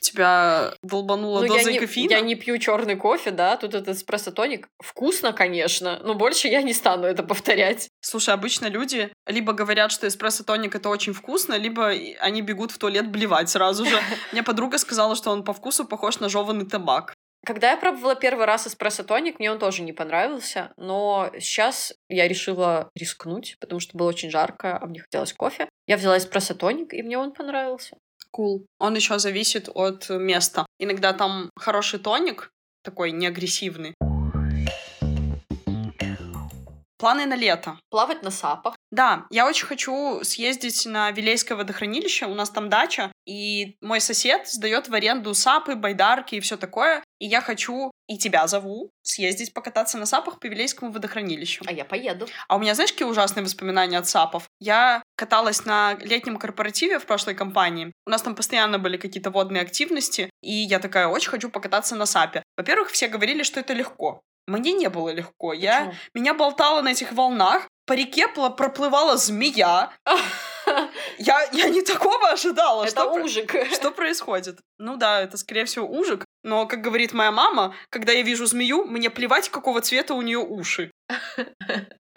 Тебя 0.01 0.75
долбанула 0.83 1.43
ну, 1.43 1.47
дозой 1.47 1.67
я 1.67 1.73
не, 1.73 1.79
кофеина? 1.79 2.11
Я 2.11 2.21
не 2.23 2.35
пью 2.35 2.59
черный 2.59 2.97
кофе, 2.97 3.31
да, 3.31 3.57
тут 3.57 3.75
этот 3.75 3.97
эспрессо-тоник. 3.97 4.67
Вкусно, 4.83 5.33
конечно, 5.33 6.01
но 6.03 6.15
больше 6.15 6.49
я 6.49 6.63
не 6.63 6.73
стану 6.73 7.07
это 7.07 7.23
повторять. 7.23 7.89
Слушай, 8.01 8.35
обычно 8.35 8.67
люди 8.67 9.13
либо 9.29 9.53
говорят, 9.53 9.93
что 9.93 10.09
эспрессо-тоник 10.09 10.75
это 10.75 10.89
очень 10.89 11.13
вкусно, 11.13 11.55
либо 11.55 11.93
они 12.19 12.43
бегут 12.43 12.73
в 12.73 12.79
туалет 12.79 13.09
блевать 13.09 13.49
сразу 13.49 13.85
же. 13.85 13.97
Мне 14.33 14.43
подруга 14.43 14.79
сказала, 14.79 15.15
что 15.15 15.31
он 15.31 15.45
по 15.45 15.53
вкусу 15.53 15.85
похож 15.85 16.19
на 16.19 16.29
жеванный 16.29 16.67
табак. 16.67 17.15
Когда 17.44 17.72
я 17.72 17.76
пробовала 17.76 18.14
первый 18.14 18.46
раз 18.46 18.68
эспрессо-тоник, 18.68 19.40
мне 19.40 19.50
он 19.50 19.59
тоже 19.59 19.83
не 19.83 19.92
понравился, 19.92 20.72
но 20.76 21.28
сейчас 21.40 21.92
я 22.09 22.28
решила 22.28 22.88
рискнуть, 22.94 23.57
потому 23.61 23.80
что 23.80 23.99
было 23.99 24.09
очень 24.09 24.30
жарко, 24.30 24.78
а 24.80 24.86
мне 24.86 25.01
хотелось 25.01 25.32
кофе. 25.32 25.68
Я 25.88 25.97
взяла 25.97 26.18
эспрессо-тоник, 26.18 26.93
и 26.93 27.03
мне 27.03 27.18
он 27.18 27.32
понравился. 27.32 27.97
Cool. 28.34 28.64
Он 28.78 28.95
еще 28.95 29.18
зависит 29.18 29.68
от 29.74 30.09
места. 30.09 30.66
Иногда 30.78 31.12
там 31.12 31.51
хороший 31.57 31.99
тоник, 31.99 32.51
такой 32.84 33.11
неагрессивный. 33.11 33.95
Планы 36.97 37.26
на 37.26 37.34
лето. 37.34 37.80
Плавать 37.90 38.22
на 38.22 38.30
сапах. 38.30 38.76
Да, 38.93 39.26
я 39.30 39.49
очень 39.49 39.66
хочу 39.66 40.20
съездить 40.22 40.86
на 40.86 41.11
Вилейское 41.11 41.59
водохранилище. 41.59 42.26
У 42.26 42.34
нас 42.34 42.51
там 42.51 42.68
дача. 42.70 43.11
И 43.27 43.77
мой 43.81 44.01
сосед 44.01 44.49
сдает 44.49 44.89
в 44.89 44.95
аренду 44.95 45.35
сапы, 45.35 45.75
байдарки 45.75 46.37
и 46.37 46.41
все 46.41 46.57
такое, 46.57 47.03
и 47.18 47.27
я 47.27 47.41
хочу, 47.41 47.93
и 48.09 48.18
тебя 48.18 48.47
зову, 48.47 48.91
съездить 49.03 49.55
покататься 49.55 49.99
на 49.99 50.07
сапах 50.07 50.41
по 50.41 50.47
Вилейскому 50.47 50.91
водохранилищу. 50.91 51.64
А 51.66 51.73
я 51.73 51.85
поеду. 51.85 52.27
А 52.49 52.57
у 52.57 52.59
меня, 52.59 52.75
знаешь, 52.75 52.93
какие 52.93 53.07
ужасные 53.07 53.45
воспоминания 53.45 53.99
от 53.99 54.09
сапов? 54.09 54.49
Я 54.59 55.03
каталась 55.16 55.64
на 55.64 55.95
летнем 56.01 56.37
корпоративе 56.37 56.99
в 56.99 57.07
прошлой 57.07 57.35
компании. 57.35 57.93
У 58.07 58.11
нас 58.11 58.23
там 58.23 58.35
постоянно 58.35 58.79
были 58.79 58.97
какие-то 58.97 59.31
водные 59.31 59.62
активности, 59.62 60.31
и 60.43 60.53
я 60.53 60.79
такая, 60.79 61.07
очень 61.07 61.31
хочу 61.31 61.49
покататься 61.49 61.95
на 61.95 62.07
сапе. 62.07 62.43
Во-первых, 62.57 62.91
все 62.91 63.09
говорили, 63.09 63.43
что 63.43 63.61
это 63.61 63.73
легко. 63.73 64.20
Мне 64.47 64.73
не 64.73 64.89
было 64.89 65.11
легко. 65.11 65.51
Почему? 65.51 65.62
Я 65.62 65.95
меня 66.14 66.35
болтало 66.35 66.83
на 66.83 66.89
этих 66.89 67.12
волнах, 67.12 67.68
по 67.87 67.93
реке 67.93 68.29
проплывала 68.29 69.16
змея. 69.16 69.93
Я, 71.18 71.49
я 71.53 71.68
не 71.68 71.83
такого 71.83 72.31
ожидала. 72.31 72.85
Это 72.85 72.91
что, 72.91 73.12
ужик. 73.14 73.55
что 73.73 73.91
происходит? 73.91 74.59
Ну 74.79 74.97
да, 74.97 75.20
это, 75.20 75.37
скорее 75.37 75.64
всего, 75.64 75.87
ужик. 75.87 76.25
Но, 76.43 76.66
как 76.66 76.81
говорит 76.81 77.12
моя 77.12 77.31
мама, 77.31 77.75
когда 77.91 78.12
я 78.12 78.23
вижу 78.23 78.47
змею, 78.47 78.85
мне 78.85 79.11
плевать, 79.11 79.49
какого 79.49 79.81
цвета 79.81 80.14
у 80.14 80.23
нее 80.23 80.39
уши. 80.39 80.91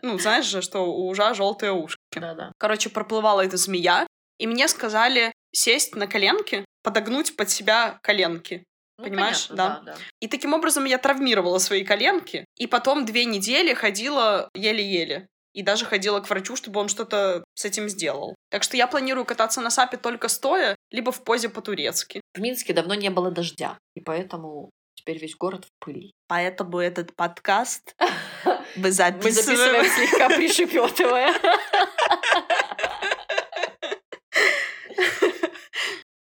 Ну, 0.01 0.19
знаешь 0.19 0.45
же, 0.45 0.61
что 0.61 0.85
у 0.85 1.07
ужа 1.07 1.33
желтые 1.33 1.71
ушки. 1.71 1.99
Да-да. 2.13 2.51
Короче, 2.59 2.89
проплывала 2.89 3.43
эта 3.43 3.57
змея, 3.57 4.05
и 4.37 4.45
мне 4.45 4.67
сказали 4.67 5.31
сесть 5.53 5.95
на 5.95 6.05
коленки, 6.05 6.65
подогнуть 6.83 7.35
под 7.35 7.49
себя 7.49 7.97
коленки. 8.03 8.63
Ну, 8.97 9.05
Понимаешь, 9.05 9.47
понятно, 9.47 9.81
да, 9.85 9.93
да. 9.93 9.97
И 10.21 10.27
таким 10.27 10.53
образом 10.53 10.85
я 10.85 10.97
травмировала 10.97 11.57
свои 11.57 11.83
коленки, 11.83 12.45
и 12.57 12.67
потом 12.67 13.05
две 13.05 13.25
недели 13.25 13.73
ходила 13.73 14.49
еле-еле. 14.53 15.27
И 15.55 15.63
даже 15.63 15.85
ходила 15.85 16.19
к 16.19 16.29
врачу, 16.29 16.57
чтобы 16.57 16.81
он 16.81 16.89
что-то 16.89 17.45
с 17.53 17.63
этим 17.63 17.87
сделал. 17.87 18.35
Так 18.51 18.61
что 18.61 18.75
я 18.75 18.87
планирую 18.87 19.23
кататься 19.23 19.61
на 19.61 19.69
сапе 19.69 19.95
только 19.95 20.27
стоя, 20.27 20.75
либо 20.91 21.13
в 21.13 21.23
позе 21.23 21.47
по-турецки. 21.47 22.19
В 22.33 22.41
Минске 22.41 22.73
давно 22.73 22.93
не 22.93 23.09
было 23.09 23.31
дождя, 23.31 23.77
и 23.95 24.01
поэтому 24.01 24.69
теперь 24.95 25.17
весь 25.17 25.35
город 25.37 25.63
в 25.63 25.69
пыли. 25.83 26.11
Поэтому 26.27 26.79
этот 26.79 27.15
подкаст 27.15 27.95
мы 28.75 28.83
Мы 28.83 28.91
записываем 28.91 29.85
слегка 29.85 30.27
пришепетывая. 30.27 31.33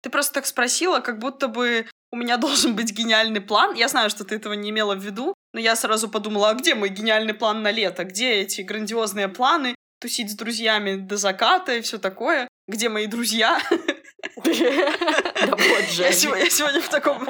Ты 0.02 0.10
просто 0.10 0.34
так 0.34 0.46
спросила, 0.46 1.00
как 1.00 1.18
будто 1.18 1.48
бы 1.48 1.88
у 2.14 2.16
меня 2.16 2.36
должен 2.46 2.76
быть 2.76 2.92
гениальный 2.92 3.40
план. 3.40 3.74
Я 3.74 3.88
знаю, 3.88 4.08
что 4.08 4.24
ты 4.24 4.36
этого 4.36 4.52
не 4.54 4.70
имела 4.70 4.94
в 4.94 5.04
виду, 5.04 5.34
но 5.52 5.60
я 5.60 5.74
сразу 5.76 6.08
подумала, 6.08 6.50
а 6.50 6.54
где 6.54 6.74
мой 6.74 6.88
гениальный 6.88 7.34
план 7.34 7.62
на 7.62 7.72
лето? 7.72 8.04
Где 8.04 8.34
эти 8.34 8.60
грандиозные 8.62 9.28
планы? 9.28 9.74
Тусить 10.00 10.30
с 10.30 10.34
друзьями 10.34 10.96
до 10.96 11.16
заката 11.16 11.74
и 11.74 11.80
все 11.80 11.98
такое? 11.98 12.46
Где 12.68 12.88
мои 12.88 13.06
друзья? 13.06 13.60
Да 14.44 15.56
вот 15.56 15.84
же. 15.90 16.02
Я 16.02 16.12
сегодня, 16.12 16.80
в 16.80 16.88
таком 16.88 17.28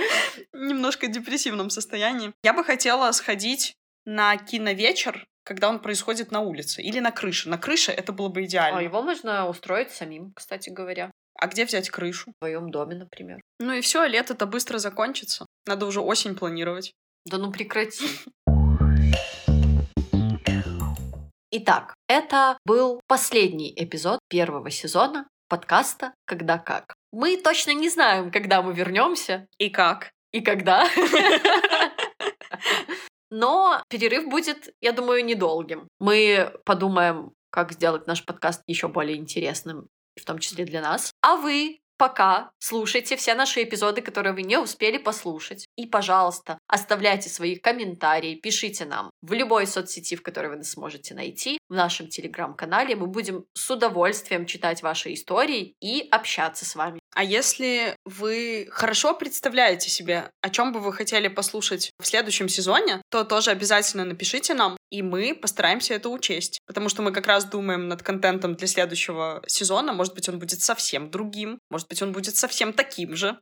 немножко 0.52 1.06
депрессивном 1.06 1.70
состоянии. 1.70 2.32
Я 2.42 2.52
бы 2.52 2.62
хотела 2.64 3.10
сходить 3.12 3.74
на 4.04 4.36
киновечер, 4.36 5.26
когда 5.44 5.68
он 5.68 5.80
происходит 5.80 6.30
на 6.30 6.40
улице. 6.40 6.82
Или 6.82 7.00
на 7.00 7.10
крыше. 7.10 7.48
На 7.48 7.58
крыше 7.58 7.90
это 7.92 8.12
было 8.12 8.28
бы 8.28 8.40
А 8.40 8.44
идеально. 8.44 8.80
его 8.80 9.02
можно 9.02 9.48
устроить 9.48 9.90
самим, 9.90 10.32
кстати 10.34 10.70
говоря. 10.70 11.10
А 11.38 11.46
где 11.46 11.64
взять 11.64 11.90
крышу? 11.90 12.30
В 12.30 12.40
твоем 12.40 12.70
доме, 12.70 12.96
например. 12.96 13.40
Ну 13.60 13.72
и 13.72 13.80
все, 13.80 14.04
лето-то 14.06 14.46
быстро 14.46 14.78
закончится. 14.78 15.46
Надо 15.66 15.86
уже 15.86 16.00
осень 16.00 16.36
планировать. 16.36 16.92
Да 17.24 17.38
ну 17.38 17.50
прекрати. 17.52 18.06
Итак, 21.50 21.94
это 22.08 22.58
был 22.64 23.00
последний 23.06 23.72
эпизод 23.76 24.18
первого 24.28 24.70
сезона 24.70 25.28
подкаста 25.48 26.12
«Когда 26.26 26.58
как». 26.58 26.94
Мы 27.12 27.36
точно 27.36 27.72
не 27.74 27.88
знаем, 27.88 28.32
когда 28.32 28.60
мы 28.60 28.72
вернемся 28.74 29.46
И 29.58 29.70
как? 29.70 30.10
и 30.34 30.40
когда. 30.40 30.88
Но 33.30 33.82
перерыв 33.88 34.28
будет, 34.28 34.74
я 34.80 34.92
думаю, 34.92 35.24
недолгим. 35.24 35.88
Мы 36.00 36.52
подумаем, 36.64 37.32
как 37.50 37.72
сделать 37.72 38.06
наш 38.08 38.24
подкаст 38.24 38.62
еще 38.66 38.88
более 38.88 39.16
интересным, 39.16 39.86
в 40.20 40.24
том 40.24 40.38
числе 40.38 40.64
для 40.64 40.80
нас. 40.80 41.10
А 41.22 41.36
вы 41.36 41.78
пока 41.96 42.50
слушайте 42.58 43.16
все 43.16 43.34
наши 43.34 43.62
эпизоды, 43.62 44.02
которые 44.02 44.32
вы 44.32 44.42
не 44.42 44.58
успели 44.58 44.98
послушать. 44.98 45.66
И, 45.76 45.86
пожалуйста, 45.86 46.58
оставляйте 46.66 47.28
свои 47.28 47.56
комментарии, 47.56 48.34
пишите 48.34 48.84
нам 48.84 49.10
в 49.22 49.32
любой 49.32 49.66
соцсети, 49.66 50.16
в 50.16 50.22
которой 50.22 50.48
вы 50.48 50.56
нас 50.56 50.70
сможете 50.70 51.14
найти, 51.14 51.58
в 51.68 51.74
нашем 51.74 52.08
телеграм-канале. 52.08 52.96
Мы 52.96 53.06
будем 53.06 53.44
с 53.54 53.70
удовольствием 53.70 54.46
читать 54.46 54.82
ваши 54.82 55.14
истории 55.14 55.74
и 55.80 56.06
общаться 56.10 56.64
с 56.64 56.74
вами. 56.74 57.00
А 57.14 57.22
если 57.22 57.96
вы 58.04 58.68
хорошо 58.70 59.14
представляете 59.14 59.88
себе, 59.88 60.30
о 60.40 60.50
чем 60.50 60.72
бы 60.72 60.80
вы 60.80 60.92
хотели 60.92 61.28
послушать 61.28 61.92
в 62.00 62.06
следующем 62.06 62.48
сезоне, 62.48 63.00
то 63.10 63.24
тоже 63.24 63.50
обязательно 63.50 64.04
напишите 64.04 64.54
нам, 64.54 64.76
и 64.90 65.02
мы 65.02 65.34
постараемся 65.34 65.94
это 65.94 66.08
учесть. 66.08 66.58
Потому 66.66 66.88
что 66.88 67.02
мы 67.02 67.12
как 67.12 67.26
раз 67.26 67.44
думаем 67.44 67.88
над 67.88 68.02
контентом 68.02 68.56
для 68.56 68.66
следующего 68.66 69.42
сезона. 69.46 69.92
Может 69.92 70.14
быть, 70.14 70.28
он 70.28 70.38
будет 70.38 70.60
совсем 70.60 71.10
другим, 71.10 71.58
может 71.70 71.88
быть, 71.88 72.02
он 72.02 72.12
будет 72.12 72.36
совсем 72.36 72.72
таким 72.72 73.14
же. 73.14 73.38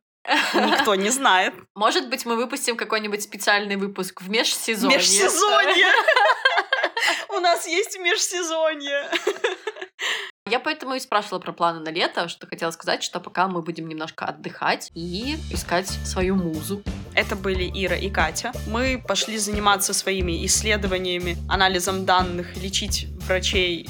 Никто 0.55 0.95
не 0.95 1.11
знает. 1.11 1.53
Может 1.75 2.09
быть, 2.09 2.25
мы 2.25 2.37
выпустим 2.37 2.77
какой-нибудь 2.77 3.23
специальный 3.23 3.75
выпуск 3.75 4.23
в 4.23 4.31
межсезонье. 4.31 4.99
Межсезонье! 4.99 5.87
У 7.31 7.41
нас 7.41 7.67
есть 7.67 7.99
межсезонье. 7.99 9.11
Я 10.51 10.59
поэтому 10.59 10.95
и 10.95 11.01
спрашивала 11.01 11.39
про 11.39 11.53
планы 11.53 11.79
на 11.81 11.91
лето, 11.91 12.29
что 12.29 12.49
хотела 12.49 12.73
сказать, 12.73 13.05
что 13.05 13.21
пока 13.21 13.47
мы 13.47 13.63
будем 13.63 13.89
немножко 13.89 14.25
отдыхать 14.25 14.91
и 14.93 15.37
искать 15.53 15.87
свою 15.89 16.35
музу. 16.35 16.83
Это 17.15 17.37
были 17.37 17.71
Ира 17.73 17.95
и 17.97 18.11
Катя. 18.11 18.53
Мы 18.67 19.03
пошли 19.07 19.39
заниматься 19.39 19.95
своими 19.95 20.45
исследованиями, 20.45 21.37
анализом 21.49 22.05
данных, 22.05 22.57
лечить 22.57 23.07
врачей, 23.27 23.89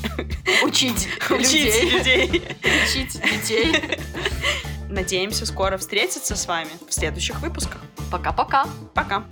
Учить 0.63 1.09
учить 1.31 1.83
людей. 1.83 1.91
людей. 1.91 2.43
Учить 2.85 3.13
детей. 3.23 3.99
Надеемся 4.91 5.47
скоро 5.47 5.79
встретиться 5.79 6.37
с 6.37 6.47
вами 6.47 6.71
в 6.87 6.93
следующих 6.93 7.41
выпусках. 7.41 7.81
Пока-пока. 8.11 8.67
Пока! 8.95 9.25